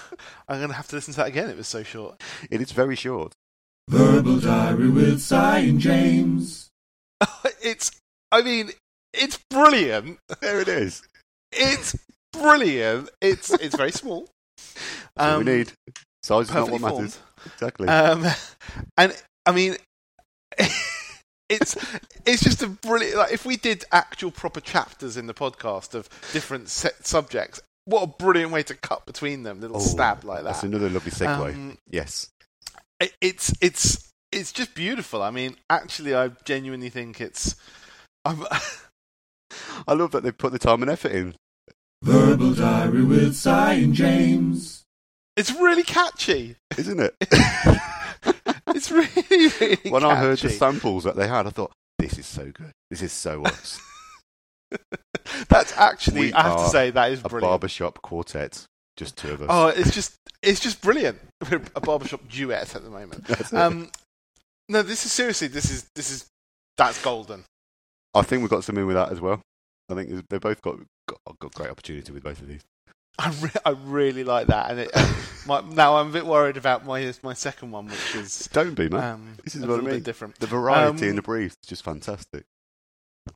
I'm 0.48 0.58
going 0.58 0.68
to 0.68 0.74
have 0.74 0.88
to 0.88 0.96
listen 0.96 1.14
to 1.14 1.18
that 1.18 1.28
again. 1.28 1.50
It 1.50 1.56
was 1.56 1.68
so 1.68 1.82
short. 1.82 2.20
It 2.50 2.60
is 2.60 2.72
very 2.72 2.96
short. 2.96 3.32
Verbal 3.88 4.40
Diary 4.40 4.88
with 4.88 5.20
Cy 5.20 5.58
and 5.58 5.80
James. 5.80 6.70
it's. 7.62 7.90
I 8.32 8.42
mean, 8.42 8.70
it's 9.12 9.38
brilliant. 9.50 10.18
There 10.40 10.60
it 10.60 10.68
is. 10.68 11.02
It's 11.52 11.96
brilliant. 12.32 13.10
It's 13.20 13.50
it's 13.50 13.76
very 13.76 13.92
small. 13.92 14.28
Um, 15.16 15.44
we 15.44 15.52
need. 15.56 15.72
Size 16.22 16.48
is 16.48 16.54
not 16.54 16.70
what 16.70 16.80
formed. 16.80 16.96
matters. 16.96 17.18
Exactly. 17.46 17.88
Um, 17.88 18.26
and 18.96 19.14
I 19.46 19.52
mean, 19.52 19.76
it's 21.48 21.76
it's 22.26 22.42
just 22.42 22.62
a 22.62 22.68
brilliant. 22.68 23.16
Like, 23.16 23.33
if 23.33 23.44
we 23.44 23.57
did 23.57 23.85
actual 23.92 24.30
proper 24.30 24.61
chapters 24.61 25.16
in 25.16 25.26
the 25.26 25.35
podcast 25.35 25.94
of 25.94 26.09
different 26.33 26.68
set 26.68 27.07
subjects, 27.07 27.61
what 27.85 28.02
a 28.02 28.07
brilliant 28.07 28.50
way 28.52 28.62
to 28.64 28.74
cut 28.74 29.04
between 29.07 29.42
them, 29.42 29.61
little 29.61 29.76
Oh, 29.76 29.80
stab 29.80 30.24
like 30.24 30.38
that. 30.38 30.44
That's 30.44 30.62
another 30.62 30.88
lovely 30.88 31.11
segue. 31.12 31.54
Um, 31.54 31.78
yes. 31.90 32.30
it- 33.00 33.14
it's 33.20 33.52
it's 33.61 34.11
it's 34.33 34.52
just 34.52 34.74
beautiful. 34.74 35.22
I 35.22 35.30
mean, 35.30 35.57
actually, 35.70 36.14
I 36.14 36.30
genuinely 36.44 36.88
think 36.90 37.20
it's. 37.20 37.54
I'm, 38.24 38.44
I 39.87 39.92
love 39.94 40.11
that 40.12 40.22
they 40.22 40.33
put 40.33 40.52
the 40.52 40.59
time 40.59 40.83
and 40.83 40.90
effort 40.90 41.12
in. 41.12 41.35
Verbal 42.02 42.54
Diary 42.54 43.04
with 43.04 43.35
Cy 43.37 43.74
and 43.74 43.94
James. 43.94 44.83
it's 45.37 45.52
really 45.52 45.83
catchy. 45.83 46.57
Isn't 46.76 47.00
it? 47.00 47.14
It's 48.90 49.60
really, 49.60 49.78
when 49.90 50.04
I 50.04 50.16
heard 50.16 50.38
the 50.38 50.50
samples 50.50 51.04
that 51.04 51.16
they 51.16 51.28
had, 51.28 51.46
I 51.46 51.50
thought, 51.50 51.72
this 51.98 52.18
is 52.18 52.26
so 52.26 52.44
good. 52.50 52.72
This 52.90 53.02
is 53.02 53.12
so 53.12 53.44
us. 53.44 53.80
That's 55.48 55.76
actually, 55.76 56.20
We 56.20 56.32
I 56.32 56.42
have 56.42 56.58
to 56.58 56.68
say, 56.68 56.90
that 56.90 57.12
is 57.12 57.20
a 57.24 57.28
brilliant. 57.28 57.50
barbershop 57.50 58.02
quartet, 58.02 58.64
just 58.96 59.16
two 59.16 59.32
of 59.32 59.42
us. 59.42 59.48
Oh, 59.50 59.68
it's 59.68 59.90
just, 59.94 60.16
it's 60.42 60.60
just 60.60 60.82
brilliant. 60.82 61.18
We're 61.50 61.62
a 61.74 61.80
barbershop 61.80 62.28
duet 62.28 62.74
at 62.74 62.82
the 62.82 62.90
moment. 62.90 63.52
Um, 63.52 63.90
no, 64.68 64.82
this 64.82 65.06
is 65.06 65.12
seriously, 65.12 65.48
this 65.48 65.70
is, 65.70 65.88
this 65.94 66.10
is, 66.10 66.26
that's 66.76 67.02
golden. 67.02 67.44
I 68.14 68.22
think 68.22 68.42
we've 68.42 68.50
got 68.50 68.64
some 68.64 68.78
in 68.78 68.86
with 68.86 68.96
that 68.96 69.12
as 69.12 69.20
well. 69.20 69.40
I 69.90 69.94
think 69.94 70.28
they 70.28 70.38
both 70.38 70.62
got, 70.62 70.78
got 71.08 71.18
got 71.38 71.54
great 71.54 71.70
opportunity 71.70 72.12
with 72.12 72.22
both 72.22 72.40
of 72.40 72.48
these. 72.48 72.62
I, 73.18 73.31
re- 73.40 73.50
I 73.64 73.70
really 73.70 74.24
like 74.24 74.48
that, 74.48 74.70
and 74.70 74.81
it, 74.81 74.90
uh, 74.94 75.14
my, 75.46 75.61
now 75.61 75.96
I'm 75.96 76.09
a 76.09 76.12
bit 76.12 76.27
worried 76.27 76.57
about 76.57 76.85
my 76.85 77.12
my 77.22 77.33
second 77.35 77.70
one, 77.70 77.87
which 77.87 78.14
is 78.16 78.48
Don't 78.53 78.74
be, 78.74 78.88
man. 78.88 79.03
um, 79.05 79.37
This 79.44 79.55
is 79.55 79.62
a 79.62 79.66
what 79.68 79.74
I 79.79 79.83
mean. 79.83 79.90
bit 79.94 80.05
different. 80.05 80.38
the 80.40 80.46
variety 80.46 81.05
in 81.07 81.11
um, 81.11 81.16
the 81.16 81.22
brief 81.22 81.53
is 81.53 81.68
just 81.68 81.85
fantastic. 81.85 82.44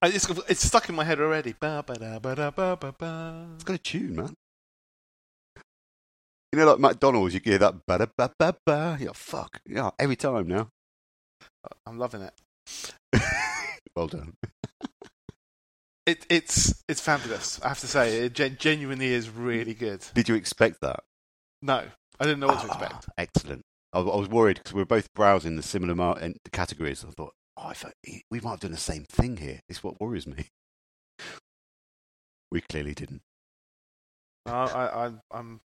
It's, 0.03 0.29
it's 0.49 0.67
stuck 0.67 0.89
in 0.89 0.95
my 0.97 1.05
head 1.05 1.21
already. 1.21 1.55
Ba, 1.59 1.83
ba, 1.87 1.95
da, 1.99 2.19
ba, 2.19 2.35
da, 2.35 2.51
ba, 2.51 2.77
ba, 2.79 2.95
ba. 2.99 3.47
It's 3.55 3.65
got 3.65 3.75
a 3.75 3.79
tune, 3.79 4.17
man. 4.17 4.35
You 6.53 6.59
know, 6.59 6.67
like 6.73 6.79
McDonald's, 6.81 7.35
you 7.35 7.41
hear 7.45 7.59
that 7.59 7.75
ba 7.87 7.99
da 7.99 8.07
ba 8.17 8.31
ba 8.39 8.57
ba. 8.65 8.97
Yeah, 9.01 9.11
fuck. 9.15 9.61
Yeah, 9.67 9.91
every 9.99 10.17
time 10.17 10.49
now. 10.49 10.69
I'm 11.87 11.99
loving 11.99 12.23
it. 12.23 12.35
well 13.97 14.07
done. 14.09 14.33
It, 16.09 16.25
it's 16.31 16.83
it's 16.89 17.03
fabulous. 17.03 17.61
I 17.63 17.69
have 17.69 17.81
to 17.81 17.87
say, 17.87 18.25
it 18.25 18.33
gen- 18.33 18.57
genuinely 18.59 19.13
is 19.13 19.29
really 19.29 19.75
good. 19.75 20.07
Did 20.15 20.27
you 20.27 20.37
expect 20.37 20.81
that? 20.81 21.01
No, 21.61 21.85
I 22.19 22.25
didn't 22.25 22.41
know 22.41 22.47
what 22.47 22.61
to 22.61 22.67
Ah, 22.71 22.77
expect. 22.79 23.07
Excellent. 23.19 23.63
I, 23.93 23.99
I 23.99 24.17
was 24.17 24.29
worried 24.29 24.57
because 24.57 24.73
we 24.73 24.81
were 24.81 24.87
both 24.87 25.13
browsing 25.13 25.57
the 25.57 25.63
similar 25.63 25.95
mar- 25.95 26.19
categories. 26.51 27.05
I 27.07 27.11
thought, 27.11 27.35
oh, 27.59 27.63
I 27.67 27.75
thought 27.75 27.93
we 28.31 28.41
might 28.41 28.51
have 28.53 28.61
done 28.61 28.71
the 28.71 28.79
same 28.79 29.05
thing 29.05 29.37
here. 29.37 29.61
It's 29.69 29.85
what 29.85 30.01
worries 30.01 30.27
me. 30.27 30.47
We 32.51 32.63
clearly 32.63 32.95
didn't. 32.95 33.21
I, 34.47 34.51
I, 34.53 34.87
I, 34.87 35.11
I'm 35.31 35.61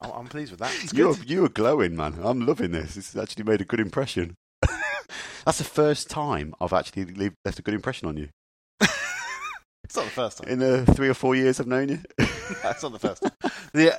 I'm 0.00 0.12
I'm 0.12 0.26
pleased 0.28 0.52
with 0.52 0.60
that. 0.60 0.92
You're, 0.92 1.16
you 1.26 1.42
were 1.42 1.48
glowing, 1.48 1.96
man. 1.96 2.20
I'm 2.22 2.46
loving 2.46 2.70
this. 2.70 2.96
It's 2.96 3.16
actually 3.16 3.42
made 3.42 3.60
a 3.60 3.64
good 3.64 3.80
impression. 3.80 4.36
That's 5.44 5.58
the 5.58 5.64
first 5.64 6.08
time 6.08 6.54
I've 6.60 6.72
actually 6.72 7.06
left 7.44 7.58
a 7.58 7.62
good 7.62 7.74
impression 7.74 8.06
on 8.06 8.16
you. 8.16 8.28
It's 9.86 9.94
not 9.94 10.04
the 10.06 10.10
first 10.10 10.38
time. 10.38 10.48
In 10.50 10.58
the 10.58 10.84
three 10.84 11.08
or 11.08 11.14
four 11.14 11.36
years 11.36 11.60
I've 11.60 11.68
known 11.68 11.88
you. 11.88 12.00
That's 12.62 12.82
not 12.82 12.92
the 12.92 12.98
first 12.98 13.22
time. 13.22 13.32
Yeah, 13.74 13.96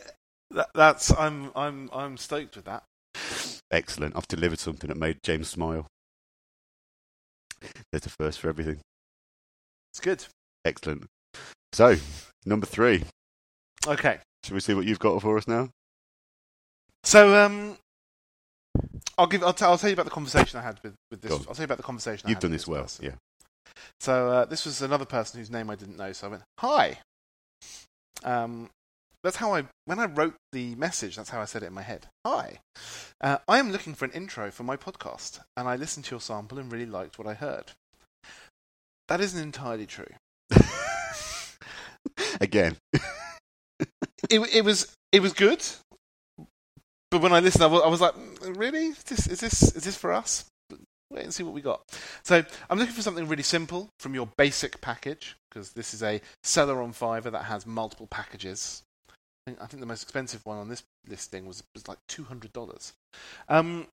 that, 0.51 0.69
that's 0.73 1.17
I'm 1.17 1.51
I'm 1.55 1.89
I'm 1.93 2.17
stoked 2.17 2.55
with 2.55 2.65
that. 2.65 2.83
Excellent. 3.71 4.15
I've 4.17 4.27
delivered 4.27 4.59
something 4.59 4.87
that 4.89 4.97
made 4.97 5.19
James 5.23 5.47
smile. 5.47 5.87
There's 7.91 8.05
a 8.05 8.09
first 8.09 8.39
for 8.39 8.49
everything. 8.49 8.79
It's 9.91 9.99
good. 9.99 10.25
Excellent. 10.65 11.05
So, 11.73 11.95
number 12.45 12.65
three. 12.65 13.03
Okay, 13.87 14.19
Shall 14.43 14.55
we 14.55 14.59
see 14.59 14.73
what 14.73 14.85
you've 14.85 14.99
got 14.99 15.21
for 15.21 15.37
us 15.37 15.47
now? 15.47 15.69
so 17.03 17.45
um, 17.45 17.77
I'll 19.17 19.27
give 19.27 19.43
I'll, 19.43 19.53
t- 19.53 19.63
I'll 19.63 19.77
tell 19.77 19.89
you 19.89 19.93
about 19.93 20.05
the 20.05 20.11
conversation 20.11 20.59
I 20.59 20.63
had 20.63 20.79
with 20.83 20.95
with 21.11 21.21
this. 21.21 21.31
I'll 21.31 21.39
tell 21.39 21.55
you 21.59 21.63
about 21.65 21.77
the 21.77 21.83
conversation. 21.83 22.27
You've 22.27 22.37
had 22.37 22.41
done 22.41 22.51
with 22.51 22.61
this 22.61 22.67
well. 22.67 22.81
person. 22.83 23.05
Yeah. 23.05 23.11
So 23.99 24.29
uh, 24.29 24.45
this 24.45 24.65
was 24.65 24.81
another 24.81 25.05
person 25.05 25.39
whose 25.39 25.51
name 25.51 25.69
I 25.69 25.75
didn't 25.75 25.97
know. 25.97 26.13
So 26.13 26.27
I 26.27 26.29
went, 26.31 26.43
"Hi." 26.59 26.99
Um, 28.23 28.69
that's 29.23 29.37
how 29.37 29.53
I 29.53 29.65
when 29.85 29.99
I 29.99 30.05
wrote 30.05 30.35
the 30.51 30.75
message. 30.75 31.15
That's 31.15 31.29
how 31.29 31.41
I 31.41 31.45
said 31.45 31.63
it 31.63 31.67
in 31.67 31.73
my 31.73 31.81
head. 31.81 32.07
Hi, 32.25 32.59
uh, 33.21 33.37
I 33.47 33.59
am 33.59 33.71
looking 33.71 33.93
for 33.93 34.05
an 34.05 34.11
intro 34.11 34.51
for 34.51 34.63
my 34.63 34.77
podcast, 34.77 35.39
and 35.55 35.67
I 35.67 35.75
listened 35.75 36.05
to 36.05 36.11
your 36.11 36.21
sample 36.21 36.59
and 36.59 36.71
really 36.71 36.85
liked 36.85 37.17
what 37.17 37.27
I 37.27 37.33
heard. 37.33 37.71
That 39.07 39.21
isn't 39.21 39.41
entirely 39.41 39.85
true. 39.85 40.13
Again. 42.41 42.77
It 44.29 44.39
it 44.53 44.65
was 44.65 44.93
it 45.11 45.21
was 45.21 45.31
good, 45.31 45.63
but 47.11 47.21
when 47.21 47.31
I 47.31 47.39
listened, 47.39 47.63
I 47.63 47.67
was, 47.67 47.81
I 47.83 47.87
was 47.87 48.01
like, 48.01 48.15
"Mm, 48.15 48.57
"Really? 48.57 48.87
Is 48.87 49.03
this 49.03 49.27
is 49.27 49.39
this 49.39 49.61
is 49.75 49.83
this 49.83 49.95
for 49.95 50.11
us?" 50.11 50.45
Wait 51.09 51.23
and 51.23 51.33
see 51.33 51.43
what 51.43 51.53
we 51.53 51.61
got. 51.61 51.81
So 52.23 52.43
I'm 52.69 52.77
looking 52.77 52.93
for 52.93 53.01
something 53.01 53.27
really 53.27 53.43
simple 53.43 53.89
from 53.99 54.13
your 54.13 54.27
basic 54.37 54.81
package 54.81 55.37
because 55.49 55.71
this 55.71 55.93
is 55.93 56.03
a 56.03 56.21
seller 56.43 56.81
on 56.81 56.91
Fiverr 56.91 57.31
that 57.31 57.45
has 57.45 57.65
multiple 57.65 58.07
packages. 58.07 58.83
I 59.09 59.13
think, 59.51 59.61
I 59.61 59.65
think 59.67 59.79
the 59.79 59.87
most 59.87 60.03
expensive 60.03 60.45
one 60.45 60.57
on 60.57 60.67
this 60.67 60.83
listing 61.07 61.45
was 61.45 61.63
was 61.73 61.87
like 61.87 61.99
two 62.07 62.25
hundred 62.25 62.51
dollars. 62.51 62.93
Um, 63.47 63.87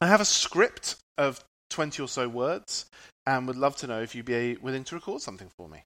I 0.00 0.06
have 0.06 0.20
a 0.20 0.26
script 0.26 0.96
of 1.16 1.42
twenty 1.70 2.02
or 2.02 2.08
so 2.08 2.28
words, 2.28 2.84
and 3.26 3.46
would 3.46 3.56
love 3.56 3.76
to 3.76 3.86
know 3.86 4.02
if 4.02 4.14
you'd 4.14 4.26
be 4.26 4.56
willing 4.56 4.84
to 4.84 4.94
record 4.94 5.22
something 5.22 5.48
for 5.56 5.68
me. 5.68 5.84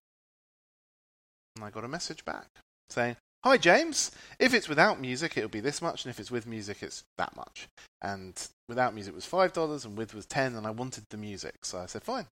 And 1.54 1.64
I 1.64 1.70
got 1.70 1.84
a 1.84 1.88
message 1.88 2.24
back 2.24 2.48
saying, 2.90 3.16
"Hi 3.46 3.56
James, 3.56 4.10
if 4.40 4.52
it's 4.52 4.68
without 4.68 5.00
music, 5.00 5.36
it'll 5.36 5.48
be 5.48 5.60
this 5.60 5.80
much, 5.80 6.04
and 6.04 6.10
if 6.10 6.18
it's 6.18 6.32
with 6.32 6.48
music, 6.48 6.82
it's 6.82 7.04
that 7.16 7.36
much." 7.36 7.68
And 8.02 8.34
without 8.68 8.92
music 8.92 9.14
was 9.14 9.24
five 9.24 9.52
dollars, 9.52 9.84
and 9.84 9.96
with 9.96 10.14
was 10.14 10.26
ten, 10.26 10.56
and 10.56 10.66
I 10.66 10.70
wanted 10.70 11.04
the 11.10 11.16
music, 11.16 11.64
so 11.64 11.78
I 11.78 11.86
said, 11.86 12.02
"Fine, 12.02 12.26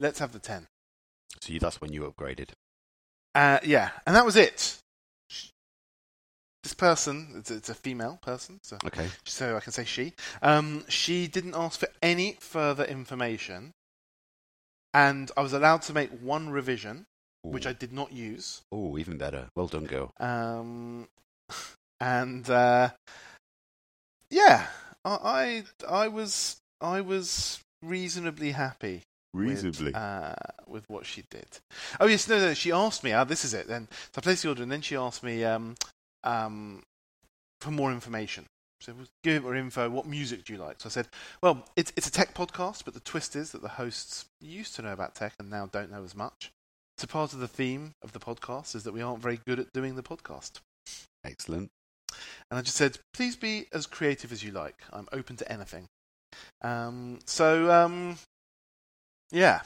let's 0.00 0.18
have 0.18 0.32
the 0.32 0.40
ten. 0.40 0.66
So 1.40 1.52
that's 1.60 1.80
when 1.80 1.92
you 1.92 2.02
upgraded. 2.02 2.50
Uh, 3.36 3.60
yeah, 3.62 3.90
and 4.04 4.16
that 4.16 4.24
was 4.24 4.34
it. 4.34 4.78
This 6.64 6.74
person, 6.74 7.34
it's, 7.36 7.50
it's 7.52 7.68
a 7.68 7.74
female 7.74 8.18
person, 8.20 8.58
so, 8.64 8.78
Okay. 8.84 9.08
so 9.24 9.56
I 9.56 9.60
can 9.60 9.72
say 9.72 9.84
she. 9.84 10.12
Um, 10.42 10.84
she 10.88 11.28
didn't 11.28 11.54
ask 11.54 11.78
for 11.78 11.88
any 12.02 12.36
further 12.40 12.84
information, 12.84 13.74
and 14.92 15.30
I 15.36 15.42
was 15.42 15.52
allowed 15.52 15.82
to 15.82 15.92
make 15.92 16.10
one 16.10 16.50
revision, 16.50 17.06
which 17.42 17.66
I 17.66 17.72
did 17.72 17.92
not 17.92 18.12
use. 18.12 18.62
Oh, 18.70 18.96
even 18.98 19.18
better. 19.18 19.48
Well 19.54 19.66
done, 19.66 19.84
girl. 19.84 20.12
Um, 20.20 21.08
and 22.00 22.48
uh, 22.48 22.90
yeah, 24.30 24.66
I, 25.04 25.64
I 25.88 26.04
I 26.04 26.08
was 26.08 26.56
I 26.80 27.00
was 27.00 27.60
reasonably 27.82 28.52
happy 28.52 29.02
Reasonably. 29.34 29.86
with, 29.86 29.96
uh, 29.96 30.34
with 30.66 30.84
what 30.88 31.06
she 31.06 31.24
did. 31.30 31.46
Oh 32.00 32.06
yes, 32.06 32.28
no, 32.28 32.38
no. 32.38 32.54
She 32.54 32.72
asked 32.72 33.02
me. 33.04 33.12
Ah, 33.12 33.24
this 33.24 33.44
is 33.44 33.54
it. 33.54 33.66
Then 33.66 33.88
so 33.90 34.18
I 34.18 34.20
placed 34.20 34.42
the 34.42 34.48
order, 34.50 34.62
and 34.62 34.70
then 34.72 34.82
she 34.82 34.96
asked 34.96 35.22
me 35.22 35.44
um, 35.44 35.74
um, 36.24 36.82
for 37.60 37.70
more 37.70 37.92
information. 37.92 38.46
So 38.80 38.92
give 39.22 39.44
more 39.44 39.54
info. 39.54 39.88
What 39.88 40.06
music 40.06 40.44
do 40.44 40.52
you 40.52 40.58
like? 40.58 40.80
So 40.80 40.88
I 40.88 40.90
said, 40.90 41.08
well, 41.40 41.64
it's 41.76 41.92
it's 41.96 42.08
a 42.08 42.12
tech 42.12 42.34
podcast, 42.34 42.84
but 42.84 42.94
the 42.94 43.00
twist 43.00 43.36
is 43.36 43.52
that 43.52 43.62
the 43.62 43.68
hosts 43.68 44.26
used 44.40 44.74
to 44.76 44.82
know 44.82 44.92
about 44.92 45.14
tech 45.14 45.34
and 45.38 45.48
now 45.48 45.66
don't 45.66 45.90
know 45.90 46.02
as 46.02 46.16
much. 46.16 46.50
So 47.02 47.08
part 47.08 47.32
of 47.32 47.40
the 47.40 47.48
theme 47.48 47.94
of 48.04 48.12
the 48.12 48.20
podcast 48.20 48.76
is 48.76 48.84
that 48.84 48.94
we 48.94 49.02
aren't 49.02 49.20
very 49.20 49.40
good 49.44 49.58
at 49.58 49.72
doing 49.72 49.96
the 49.96 50.04
podcast. 50.04 50.60
Excellent. 51.24 51.68
And 52.48 52.60
I 52.60 52.62
just 52.62 52.76
said, 52.76 53.00
please 53.12 53.34
be 53.34 53.66
as 53.72 53.88
creative 53.88 54.30
as 54.30 54.44
you 54.44 54.52
like. 54.52 54.76
I'm 54.92 55.08
open 55.12 55.34
to 55.38 55.52
anything. 55.52 55.86
Um, 56.62 57.18
so, 57.26 57.72
um, 57.72 58.18
yeah. 59.32 59.62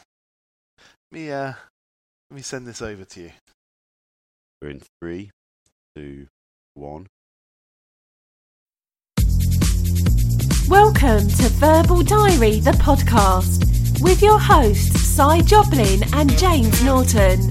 Let 1.12 1.20
me, 1.20 1.30
uh, 1.30 1.52
let 2.30 2.36
me 2.36 2.40
send 2.40 2.66
this 2.66 2.80
over 2.80 3.04
to 3.04 3.20
you. 3.20 3.32
We're 4.62 4.70
in 4.70 4.80
three, 5.02 5.30
two, 5.94 6.28
one. 6.72 7.06
Welcome 10.68 11.28
to 11.28 11.48
Verbal 11.50 12.02
Diary, 12.02 12.60
the 12.60 12.74
podcast, 12.80 13.75
with 14.00 14.22
your 14.22 14.38
hosts, 14.38 15.00
Cy 15.00 15.40
Joplin 15.42 16.02
and 16.12 16.30
James 16.38 16.82
Norton. 16.84 17.50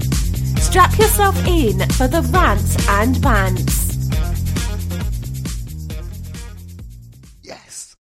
Strap 0.58 0.98
yourself 0.98 1.36
in 1.46 1.78
for 1.90 2.08
the 2.08 2.22
rants 2.32 2.76
and 2.88 3.16
bants. 3.16 3.86
Yes. 7.42 7.96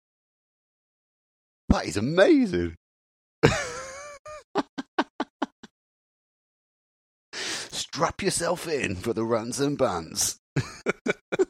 That 1.70 1.86
is 1.86 1.98
amazing. 1.98 2.76
Strap 7.34 8.22
yourself 8.22 8.68
in 8.68 8.96
for 8.96 9.14
the 9.14 9.24
runs 9.24 9.60
and 9.60 9.78
bands. 9.78 10.38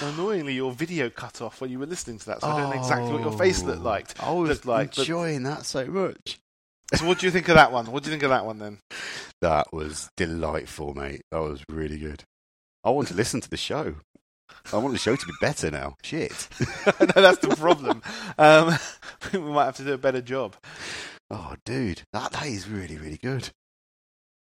Annoyingly, 0.00 0.54
your 0.54 0.72
video 0.72 1.10
cut 1.10 1.40
off 1.40 1.60
when 1.60 1.70
you 1.70 1.78
were 1.78 1.86
listening 1.86 2.18
to 2.18 2.26
that, 2.26 2.40
so 2.40 2.48
I 2.48 2.60
don't 2.60 2.70
know 2.70 2.78
exactly 2.78 3.12
what 3.12 3.22
your 3.22 3.36
face 3.36 3.62
looked 3.62 3.82
like. 3.82 4.22
I 4.22 4.32
was 4.32 4.50
looked 4.50 4.66
like, 4.66 4.90
but- 4.94 5.00
enjoying 5.00 5.42
that 5.44 5.66
so 5.66 5.86
much. 5.86 6.38
So, 6.94 7.06
what 7.06 7.18
do 7.18 7.26
you 7.26 7.32
think 7.32 7.48
of 7.48 7.56
that 7.56 7.70
one? 7.70 7.86
What 7.86 8.02
do 8.02 8.08
you 8.08 8.12
think 8.14 8.22
of 8.22 8.30
that 8.30 8.46
one 8.46 8.58
then? 8.58 8.78
That 9.42 9.72
was 9.74 10.08
delightful, 10.16 10.94
mate. 10.94 11.20
That 11.30 11.40
was 11.42 11.62
really 11.68 11.98
good. 11.98 12.24
I 12.82 12.90
want 12.90 13.08
to 13.08 13.14
listen 13.14 13.40
to 13.42 13.50
the 13.50 13.58
show. 13.58 13.96
I 14.72 14.78
want 14.78 14.92
the 14.92 14.98
show 14.98 15.14
to 15.14 15.26
be 15.26 15.32
better 15.40 15.70
now. 15.70 15.96
Shit. 16.02 16.48
no, 16.86 17.06
that's 17.06 17.38
the 17.38 17.54
problem. 17.58 18.02
Um, 18.38 18.78
we 19.32 19.40
might 19.40 19.66
have 19.66 19.76
to 19.76 19.84
do 19.84 19.92
a 19.92 19.98
better 19.98 20.22
job. 20.22 20.56
Oh, 21.30 21.54
dude, 21.66 22.02
that 22.12 22.32
that 22.32 22.46
is 22.46 22.68
really 22.68 22.96
really 22.96 23.18
good. 23.18 23.50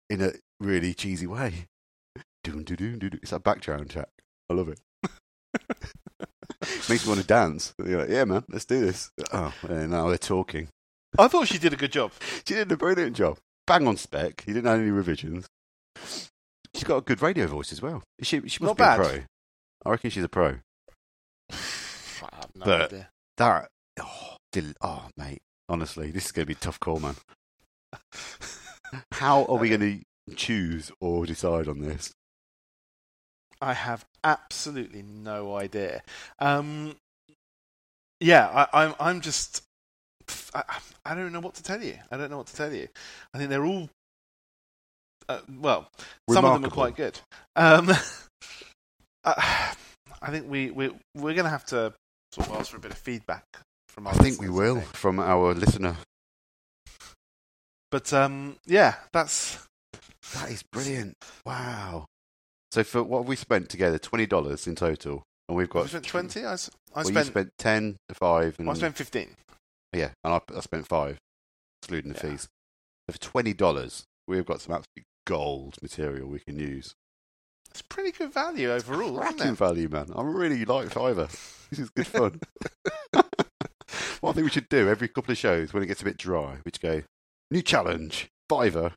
In 0.09 0.21
a 0.21 0.33
really 0.59 0.93
cheesy 0.93 1.27
way. 1.27 1.65
It's 2.45 3.31
a 3.31 3.39
background 3.39 3.89
track. 3.89 4.09
I 4.49 4.53
love 4.53 4.69
it. 4.69 4.79
Makes 6.89 7.05
me 7.05 7.09
want 7.09 7.21
to 7.21 7.27
dance. 7.27 7.73
You're 7.83 8.01
like, 8.01 8.09
yeah, 8.09 8.25
man, 8.25 8.43
let's 8.49 8.65
do 8.65 8.79
this. 8.83 9.09
Oh, 9.31 9.53
and 9.69 9.91
now 9.91 10.07
they're 10.09 10.17
talking. 10.17 10.69
I 11.17 11.27
thought 11.27 11.47
she 11.47 11.57
did 11.57 11.73
a 11.73 11.77
good 11.77 11.91
job. 11.91 12.11
She 12.47 12.53
did 12.53 12.71
a 12.71 12.77
brilliant 12.77 13.15
job. 13.15 13.37
Bang 13.65 13.87
on 13.87 13.97
spec. 13.97 14.43
You 14.47 14.53
didn't 14.53 14.67
have 14.69 14.79
any 14.79 14.89
revisions. 14.91 15.45
She's 16.73 16.83
got 16.85 16.97
a 16.97 17.01
good 17.01 17.21
radio 17.21 17.47
voice 17.47 17.71
as 17.71 17.81
well. 17.81 18.03
She 18.21 18.37
she 18.47 18.63
must 18.63 18.77
Not 18.77 18.77
be 18.77 18.81
bad. 18.83 18.99
a 18.99 19.03
pro. 19.03 19.19
I 19.85 19.89
reckon 19.91 20.09
she's 20.09 20.23
a 20.23 20.29
pro. 20.29 20.55
No 22.55 22.65
But- 22.65 22.81
idea. 22.93 23.09
That 23.37 23.67
oh, 24.01 24.37
del- 24.51 24.73
oh 24.81 25.07
mate, 25.15 25.41
honestly, 25.69 26.09
this 26.09 26.25
is 26.25 26.31
going 26.31 26.43
to 26.45 26.47
be 26.47 26.53
a 26.53 26.55
tough 26.55 26.79
call, 26.79 26.99
man. 26.99 27.15
How 29.11 29.45
are 29.45 29.57
we 29.57 29.69
going 29.69 30.03
to 30.29 30.35
choose 30.35 30.91
or 30.99 31.25
decide 31.27 31.67
on 31.67 31.81
this? 31.81 32.11
I 33.61 33.73
have 33.73 34.05
absolutely 34.23 35.03
no 35.03 35.55
idea. 35.55 36.01
Um, 36.39 36.95
yeah, 38.19 38.47
I, 38.47 38.83
I'm. 38.83 38.95
I'm 38.99 39.21
just. 39.21 39.63
I, 40.53 40.63
I 41.05 41.15
don't 41.15 41.31
know 41.31 41.39
what 41.39 41.55
to 41.55 41.63
tell 41.63 41.81
you. 41.81 41.97
I 42.11 42.17
don't 42.17 42.29
know 42.29 42.37
what 42.37 42.47
to 42.47 42.55
tell 42.55 42.73
you. 42.73 42.87
I 43.33 43.37
think 43.37 43.49
they're 43.49 43.65
all. 43.65 43.89
Uh, 45.29 45.39
well, 45.59 45.89
some 46.29 46.45
of 46.45 46.53
them 46.53 46.65
are 46.65 46.73
quite 46.73 46.95
good. 46.95 47.19
Um, 47.55 47.91
I, 49.23 49.75
I 50.21 50.31
think 50.31 50.49
we 50.49 50.71
we 50.71 50.89
we're 51.15 51.33
going 51.33 51.45
to 51.45 51.49
have 51.49 51.65
to 51.67 51.93
sort 52.33 52.49
of 52.49 52.55
ask 52.55 52.71
for 52.71 52.77
a 52.77 52.79
bit 52.79 52.91
of 52.91 52.97
feedback 52.97 53.43
from. 53.89 54.07
Our 54.07 54.13
I 54.13 54.17
think 54.17 54.41
we 54.41 54.49
will 54.49 54.75
think. 54.75 54.87
from 54.95 55.19
our 55.19 55.53
listener. 55.53 55.95
But 57.89 58.11
um, 58.11 58.57
yeah, 58.65 58.95
that's 59.13 59.65
That 60.33 60.49
is 60.51 60.63
brilliant. 60.63 61.15
Wow. 61.45 62.05
So 62.71 62.83
for 62.83 63.03
what 63.03 63.19
have 63.19 63.27
we 63.27 63.35
spent 63.35 63.69
together? 63.69 63.97
Twenty 63.97 64.25
dollars 64.25 64.67
in 64.67 64.75
total, 64.75 65.23
and 65.47 65.57
we've 65.57 65.69
got 65.69 65.85
I 65.85 65.87
spent 65.87 66.05
twenty. 66.05 66.45
I, 66.45 66.53
I 66.53 66.57
well, 66.95 67.05
you 67.05 67.11
spent. 67.11 67.27
spent 67.27 67.49
ten, 67.57 67.97
five, 68.13 68.55
and 68.59 68.67
well, 68.67 68.75
I 68.75 68.79
spent 68.79 68.97
fifteen. 68.97 69.35
yeah, 69.93 70.09
and 70.23 70.33
I, 70.33 70.41
I 70.55 70.59
spent 70.59 70.87
five, 70.87 71.17
excluding 71.81 72.11
the 72.13 72.19
Yeah. 72.23 72.31
fees. 72.31 72.47
So 73.09 73.13
for 73.13 73.19
twenty 73.19 73.53
dollars, 73.53 74.03
we've 74.27 74.45
got 74.45 74.61
some 74.61 74.73
absolute 74.75 75.05
gold 75.25 75.75
material 75.81 76.27
we 76.27 76.39
can 76.39 76.59
use. 76.59 76.93
It's 77.71 77.81
pretty 77.81 78.11
good 78.11 78.33
value 78.33 78.71
overall, 78.71 79.19
isn't 79.21 79.41
it? 79.41 79.51
value, 79.57 79.87
man. 79.89 80.11
I 80.15 80.21
really 80.23 80.65
like 80.65 80.89
Fiverr. 80.89 81.29
This 81.69 81.79
is 81.79 81.89
good 81.89 82.07
fun. 82.07 82.39
One 84.21 84.33
thing 84.33 84.45
we 84.45 84.49
should 84.49 84.69
do 84.69 84.87
every 84.89 85.09
couple 85.09 85.31
of 85.33 85.37
shows 85.37 85.73
when 85.73 85.83
it 85.83 85.87
gets 85.87 86.01
a 86.01 86.05
bit 86.05 86.17
dry, 86.17 86.57
we 86.65 86.71
should 86.73 86.81
go 86.81 87.01
new 87.51 87.61
challenge, 87.61 88.27
Fiverr. 88.49 88.93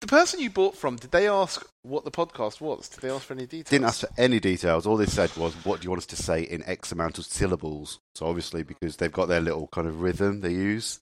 The 0.00 0.06
person 0.06 0.38
you 0.40 0.50
bought 0.50 0.76
from, 0.76 0.96
did 0.96 1.10
they 1.10 1.28
ask 1.28 1.66
what 1.82 2.04
the 2.04 2.10
podcast 2.10 2.60
was? 2.60 2.88
Did 2.88 3.00
they 3.00 3.10
ask 3.10 3.24
for 3.24 3.34
any 3.34 3.46
details? 3.46 3.70
Didn't 3.70 3.86
ask 3.86 4.00
for 4.00 4.10
any 4.16 4.38
details. 4.38 4.86
All 4.86 4.96
they 4.96 5.06
said 5.06 5.36
was, 5.36 5.54
"What 5.64 5.80
do 5.80 5.84
you 5.84 5.90
want 5.90 6.02
us 6.02 6.06
to 6.06 6.16
say 6.16 6.42
in 6.42 6.62
X 6.64 6.92
amount 6.92 7.18
of 7.18 7.24
syllables?" 7.24 7.98
So 8.14 8.26
obviously, 8.26 8.62
because 8.62 8.96
they've 8.96 9.10
got 9.10 9.26
their 9.26 9.40
little 9.40 9.66
kind 9.68 9.88
of 9.88 10.00
rhythm 10.00 10.40
they 10.40 10.52
use, 10.52 11.00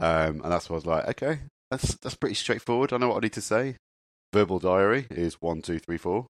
um, 0.00 0.40
and 0.42 0.52
that's 0.52 0.68
what 0.68 0.74
I 0.74 0.78
was 0.78 0.86
like, 0.86 1.08
okay, 1.10 1.40
that's 1.70 1.94
that's 1.96 2.16
pretty 2.16 2.34
straightforward. 2.34 2.92
I 2.92 2.96
know 2.96 3.10
what 3.10 3.18
I 3.18 3.26
need 3.26 3.34
to 3.34 3.40
say. 3.40 3.76
Verbal 4.32 4.58
diary 4.58 5.06
is 5.10 5.40
one, 5.40 5.62
two, 5.62 5.78
three, 5.78 5.98
four, 5.98 6.26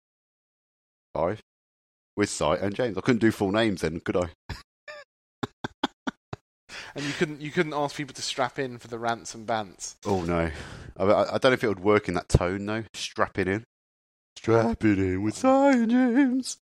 five. 1.14 1.40
With 2.16 2.30
sight 2.30 2.60
and 2.60 2.74
James, 2.74 2.96
I 2.96 3.02
couldn't 3.02 3.20
do 3.20 3.30
full 3.30 3.52
names 3.52 3.82
then, 3.82 4.00
could 4.00 4.16
I? 4.16 4.30
And 6.94 7.04
you 7.04 7.12
couldn't 7.12 7.40
you 7.40 7.50
couldn't 7.50 7.74
ask 7.74 7.96
people 7.96 8.14
to 8.14 8.22
strap 8.22 8.58
in 8.58 8.78
for 8.78 8.88
the 8.88 8.98
rants 8.98 9.34
and 9.34 9.46
bants. 9.46 9.94
Oh 10.04 10.22
no, 10.22 10.50
I, 10.96 11.04
I 11.04 11.38
don't 11.38 11.44
know 11.44 11.52
if 11.52 11.64
it 11.64 11.68
would 11.68 11.80
work 11.80 12.08
in 12.08 12.14
that 12.14 12.28
tone 12.28 12.66
though. 12.66 12.84
Strap 12.94 13.38
it 13.38 13.48
in. 13.48 13.64
Strap 14.36 14.84
it 14.84 14.98
in 14.98 15.22
with 15.22 15.36
sight 15.36 15.88
James. 15.88 16.58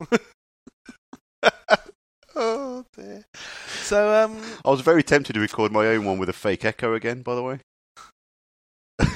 oh 2.36 2.84
dear. 2.96 3.24
So 3.82 4.24
um, 4.24 4.42
I 4.64 4.70
was 4.70 4.80
very 4.82 5.02
tempted 5.02 5.32
to 5.34 5.40
record 5.40 5.72
my 5.72 5.86
own 5.86 6.04
one 6.04 6.18
with 6.18 6.28
a 6.28 6.34
fake 6.34 6.64
echo 6.64 6.94
again. 6.94 7.22
By 7.22 7.34
the 7.34 7.42
way. 7.42 7.58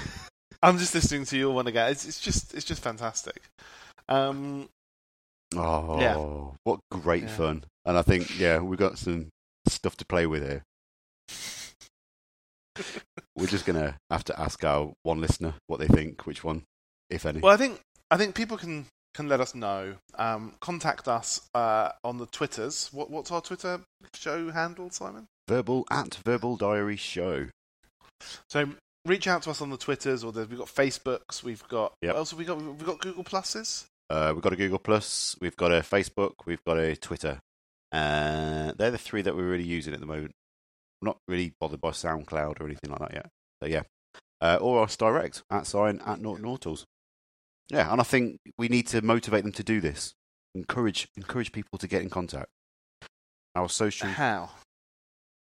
I'm 0.62 0.78
just 0.78 0.94
listening 0.94 1.26
to 1.26 1.36
your 1.36 1.52
one 1.52 1.66
again. 1.66 1.90
It's 1.90 2.06
it's 2.06 2.20
just 2.20 2.54
it's 2.54 2.64
just 2.64 2.82
fantastic. 2.82 3.42
Um, 4.08 4.68
Oh, 5.56 6.00
Yeah. 6.00 6.16
what 6.64 6.80
great 6.90 7.24
Yeah. 7.24 7.28
fun! 7.36 7.64
And 7.84 7.96
I 7.98 8.02
think, 8.02 8.38
yeah, 8.38 8.58
we've 8.58 8.78
got 8.78 8.98
some 8.98 9.28
stuff 9.84 9.96
to 9.98 10.06
play 10.06 10.26
with 10.26 10.42
here. 10.42 10.62
We're 13.36 13.46
just 13.46 13.66
gonna 13.66 13.98
have 14.10 14.24
to 14.24 14.40
ask 14.40 14.64
our 14.64 14.94
one 15.02 15.20
listener 15.20 15.54
what 15.66 15.78
they 15.78 15.86
think, 15.86 16.24
which 16.24 16.42
one, 16.42 16.62
if 17.10 17.26
any. 17.26 17.40
well, 17.40 17.52
I 17.52 17.58
think 17.58 17.80
I 18.10 18.16
think 18.16 18.34
people 18.34 18.56
can 18.56 18.86
can 19.12 19.28
let 19.28 19.40
us 19.40 19.54
know. 19.54 19.96
Um, 20.14 20.54
contact 20.60 21.06
us 21.06 21.42
uh, 21.54 21.90
on 22.02 22.16
the 22.16 22.24
Twitters. 22.26 22.88
What 22.92 23.10
what's 23.10 23.30
our 23.30 23.42
Twitter 23.42 23.80
show 24.14 24.50
handle, 24.50 24.88
Simon? 24.88 25.26
Verbal 25.48 25.84
at 25.90 26.14
Verbal 26.24 26.56
Diary 26.56 26.96
Show. 26.96 27.48
So 28.48 28.70
reach 29.04 29.26
out 29.28 29.42
to 29.42 29.50
us 29.50 29.60
on 29.60 29.68
the 29.68 29.76
Twitters, 29.76 30.24
or 30.24 30.32
the, 30.32 30.46
we've 30.46 30.58
got 30.58 30.68
Facebooks. 30.68 31.42
We've 31.42 31.66
got 31.68 31.92
Yep. 32.00 32.14
what 32.14 32.18
else 32.20 32.30
have 32.30 32.38
we 32.38 32.46
got? 32.46 32.56
We've 32.62 32.86
got 32.86 33.00
Google 33.00 33.24
Pluses. 33.24 33.84
Uh, 34.08 34.32
we've 34.34 34.42
got 34.42 34.52
a 34.54 34.56
Google 34.56 34.78
Plus, 34.78 35.36
we've 35.40 35.56
got 35.56 35.72
a 35.72 35.80
Facebook, 35.80 36.32
we've 36.46 36.62
got 36.64 36.78
a 36.78 36.94
Twitter. 36.96 37.40
Uh, 37.94 38.72
they're 38.76 38.90
the 38.90 38.98
three 38.98 39.22
that 39.22 39.36
we're 39.36 39.48
really 39.48 39.62
using 39.62 39.94
at 39.94 40.00
the 40.00 40.06
moment. 40.06 40.32
I'm 41.00 41.06
not 41.06 41.18
really 41.28 41.52
bothered 41.60 41.80
by 41.80 41.90
SoundCloud 41.90 42.60
or 42.60 42.64
anything 42.64 42.90
like 42.90 42.98
that 42.98 43.14
yet. 43.14 43.26
So 43.62 43.68
yeah, 43.68 43.82
uh, 44.40 44.58
or 44.60 44.82
us 44.82 44.96
direct 44.96 45.42
at 45.48 45.66
sign 45.66 46.00
at 46.04 46.20
Norton 46.20 46.44
Autos. 46.44 46.84
Yeah, 47.70 47.90
and 47.92 48.00
I 48.00 48.04
think 48.04 48.38
we 48.58 48.68
need 48.68 48.88
to 48.88 49.00
motivate 49.00 49.44
them 49.44 49.52
to 49.52 49.62
do 49.62 49.80
this. 49.80 50.12
Encourage 50.56 51.08
encourage 51.16 51.52
people 51.52 51.78
to 51.78 51.86
get 51.86 52.02
in 52.02 52.10
contact. 52.10 52.48
Our 53.54 53.68
social. 53.68 54.08
How? 54.08 54.50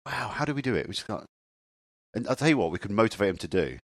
Wow, 0.07 0.29
how 0.29 0.45
do 0.45 0.55
we 0.55 0.63
do 0.63 0.75
it? 0.75 0.87
We 0.87 0.95
just 0.95 1.07
got. 1.07 1.25
And 2.15 2.27
I'll 2.27 2.35
tell 2.35 2.49
you 2.49 2.57
what, 2.57 2.71
we 2.71 2.79
could 2.79 2.89
motivate 2.89 3.29
them 3.29 3.37
to 3.37 3.47
do. 3.47 3.77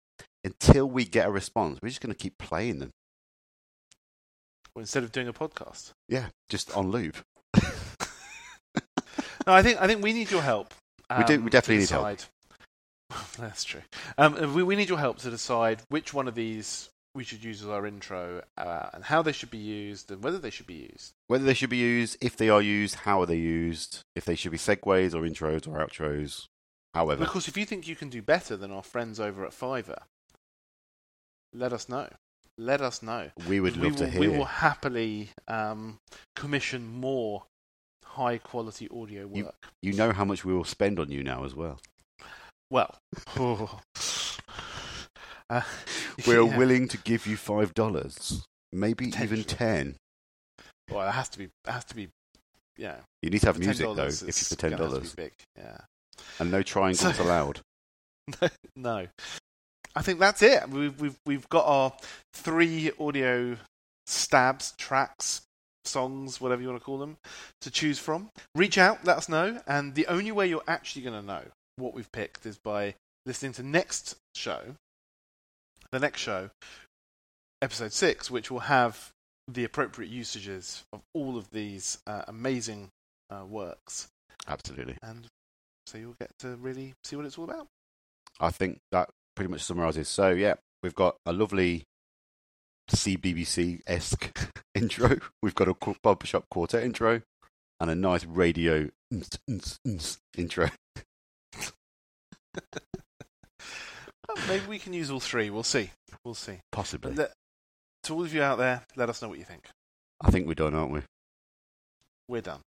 Until 0.43 0.89
we 0.89 1.05
get 1.05 1.27
a 1.27 1.31
response, 1.31 1.79
we're 1.83 1.91
just 1.91 2.01
going 2.01 2.15
to 2.15 2.19
keep 2.19 2.39
playing 2.39 2.79
them. 2.79 2.91
Well, 4.75 4.81
instead 4.81 5.05
of 5.05 5.13
doing 5.13 5.29
a 5.29 5.33
podcast. 5.35 5.91
Yeah, 6.09 6.29
just 6.49 6.75
on 6.75 6.91
loop. 6.91 7.19
No, 9.47 9.53
I 9.53 9.63
think 9.63 9.81
I 9.81 9.87
think 9.87 10.03
we 10.03 10.13
need 10.13 10.31
your 10.31 10.43
help. 10.43 10.73
We 11.19 11.25
do- 11.25 11.35
um, 11.37 11.45
we 11.45 11.51
definitely 11.51 11.79
need 11.83 11.91
help. 11.91 12.19
That's 13.39 13.65
true. 13.65 13.83
Um, 14.19 14.55
we 14.55 14.63
we 14.63 14.77
need 14.77 14.89
your 14.89 14.99
help 14.99 15.19
to 15.19 15.31
decide 15.31 15.83
which 15.89 16.15
one 16.15 16.27
of 16.29 16.35
these 16.35 16.89
we 17.15 17.23
should 17.23 17.45
use 17.45 17.63
as 17.63 17.69
our 17.69 17.87
intro, 17.87 18.43
uh, 18.59 18.89
and 18.93 19.05
how 19.05 19.23
they 19.23 19.31
should 19.31 19.51
be 19.51 19.59
used, 19.59 20.11
and 20.11 20.21
whether 20.25 20.39
they 20.39 20.51
should 20.51 20.67
be 20.67 20.89
used. 20.93 21.13
Whether 21.29 21.45
they 21.45 21.55
should 21.55 21.71
be 21.71 21.77
used, 21.77 22.17
if 22.21 22.37
they 22.37 22.49
are 22.49 22.61
used, 22.63 22.97
how 22.97 23.21
are 23.23 23.27
they 23.27 23.37
used, 23.37 24.01
if 24.17 24.25
they 24.25 24.35
should 24.35 24.51
be 24.51 24.59
segues 24.59 25.15
or 25.15 25.21
intros 25.23 25.69
or 25.69 25.79
outros, 25.87 26.47
however. 26.93 27.23
Of 27.23 27.31
course, 27.31 27.47
if 27.47 27.57
you 27.57 27.67
think 27.67 27.87
you 27.87 27.95
can 27.95 28.09
do 28.09 28.21
better 28.21 28.57
than 28.57 28.73
our 28.73 28.83
friends 28.83 29.21
over 29.21 29.45
at 29.45 29.53
Fiverr, 29.53 30.03
let 31.53 31.73
us 31.73 31.89
know. 31.89 32.09
Let 32.59 32.81
us 32.81 33.01
know. 33.03 33.31
We 33.49 33.61
would 33.61 33.77
we 33.77 33.89
love 33.89 33.97
to 33.97 34.09
hear. 34.11 34.21
We 34.21 34.29
will 34.29 34.45
happily 34.45 35.31
um, 35.47 35.99
commission 36.35 36.87
more 36.89 37.45
high 38.15 38.39
quality 38.39 38.89
audio 38.91 39.29
You- 39.33 39.45
work. 39.47 39.67
You 39.83 39.93
know 39.93 40.13
how 40.13 40.25
much 40.25 40.45
we 40.45 40.55
will 40.55 40.65
spend 40.65 40.99
on 40.99 41.11
you 41.11 41.23
now 41.23 41.45
as 41.45 41.55
well. 41.55 41.81
Well, 42.71 42.99
uh, 45.51 45.61
We're 46.27 46.43
yeah. 46.43 46.57
willing 46.57 46.89
to 46.89 46.99
give 46.99 47.27
you 47.27 47.37
five 47.37 47.75
dollars, 47.75 48.45
maybe 48.73 49.07
even 49.23 49.45
ten. 49.45 49.97
Well, 50.91 51.07
it 51.09 51.13
has 51.13 51.29
to 51.31 51.39
be. 51.39 51.45
It 51.45 51.51
has 51.71 51.85
to 51.87 51.95
be. 51.95 52.09
Yeah. 52.77 52.97
You 53.23 53.31
need 53.31 53.41
to 53.41 53.47
have 53.47 53.59
music 53.59 53.87
though, 53.95 54.05
if 54.07 54.23
it's 54.23 54.49
for 54.49 54.57
ten 54.57 54.71
gonna 54.73 54.85
have 54.91 54.93
to 55.11 55.17
be 55.17 55.23
dollars, 55.23 55.33
Yeah. 55.57 55.79
and 56.41 56.51
no 56.51 56.63
triangles 56.63 57.17
So- 57.17 57.23
allowed. 57.23 57.61
no. 58.77 59.07
I 59.97 60.03
think 60.03 60.19
that's 60.19 60.43
it. 60.43 60.69
We've 60.71 60.99
we've 61.01 61.17
we've 61.27 61.49
got 61.51 61.67
our 61.67 61.93
three 62.33 62.91
audio 62.99 63.57
stabs, 64.07 64.75
tracks, 64.79 65.43
songs, 65.85 66.41
whatever 66.41 66.63
you 66.63 66.69
want 66.69 66.81
to 66.81 66.85
call 66.85 66.99
them, 66.99 67.17
to 67.61 67.71
choose 67.71 67.99
from. 67.99 68.31
Reach 68.55 68.79
out, 68.79 69.05
let 69.05 69.17
us 69.17 69.29
know, 69.29 69.61
and 69.67 69.95
the 69.95 70.07
only 70.07 70.33
way 70.33 70.47
you're 70.47 70.63
actually 70.67 71.03
going 71.03 71.21
to 71.21 71.27
know 71.27 71.43
what 71.77 71.95
we've 71.95 72.11
picked 72.13 72.47
is 72.47 72.59
by 72.59 72.95
listening 73.27 73.53
to 73.53 73.63
next 73.63 74.17
show, 74.35 74.77
the 75.91 75.99
next 75.99 76.21
show, 76.21 76.51
episode 77.63 77.93
six, 77.93 78.31
which 78.31 78.51
will 78.51 78.61
have 78.61 79.11
the 79.49 79.65
appropriate 79.65 80.11
usages 80.11 80.85
of 80.93 81.01
all 81.15 81.37
of 81.37 81.51
these 81.51 81.99
uh, 82.07 82.23
amazing 82.29 82.89
uh, 83.31 83.45
works, 83.45 84.09
Absolutely. 84.49 84.97
and 85.03 85.27
so 85.87 85.99
you'll 85.99 86.17
get 86.21 86.31
to 86.39 86.57
really 86.57 86.95
see 87.05 87.17
what 87.17 87.27
it's 87.27 87.39
all 87.39 87.45
about. 87.45 87.67
I 88.41 88.51
think 88.51 88.79
that 88.91 89.11
pretty 89.37 89.51
much 89.51 89.63
summarises. 89.63 90.09
So 90.09 90.31
yeah, 90.31 90.55
we've 90.83 90.95
got 90.95 91.17
a 91.27 91.33
lovely 91.33 91.85
CBBC 92.91 93.83
esque 93.87 94.63
intro. 94.75 95.19
We've 95.43 95.55
got 95.55 95.69
a 95.69 95.95
barbershop 96.03 96.45
quartet 96.51 96.85
intro 96.85 97.23
and 97.81 97.91
a 97.91 97.95
nice 97.95 98.25
radio 98.25 98.91
intro. 100.37 100.71
Maybe 104.49 104.67
we 104.67 104.79
can 104.79 104.93
use 104.93 105.11
all 105.11 105.21
three. 105.21 105.51
We'll 105.51 105.63
see. 105.63 105.91
We'll 106.25 106.35
see. 106.35 106.59
Possibly. 106.73 107.15
Let, 107.15 107.33
to 108.05 108.15
all 108.15 108.25
of 108.25 108.35
you 108.35 108.43
out 108.43 108.59
there, 108.59 108.83
let 108.97 109.09
us 109.09 109.23
know 109.23 109.29
what 109.29 109.39
you 109.39 109.45
think. 109.45 109.69
I 110.21 110.31
think 110.31 110.47
we're 110.47 110.55
done, 110.55 110.75
aren't 110.75 110.93
we? 110.93 111.01
We're 112.29 112.43
done. 112.43 112.61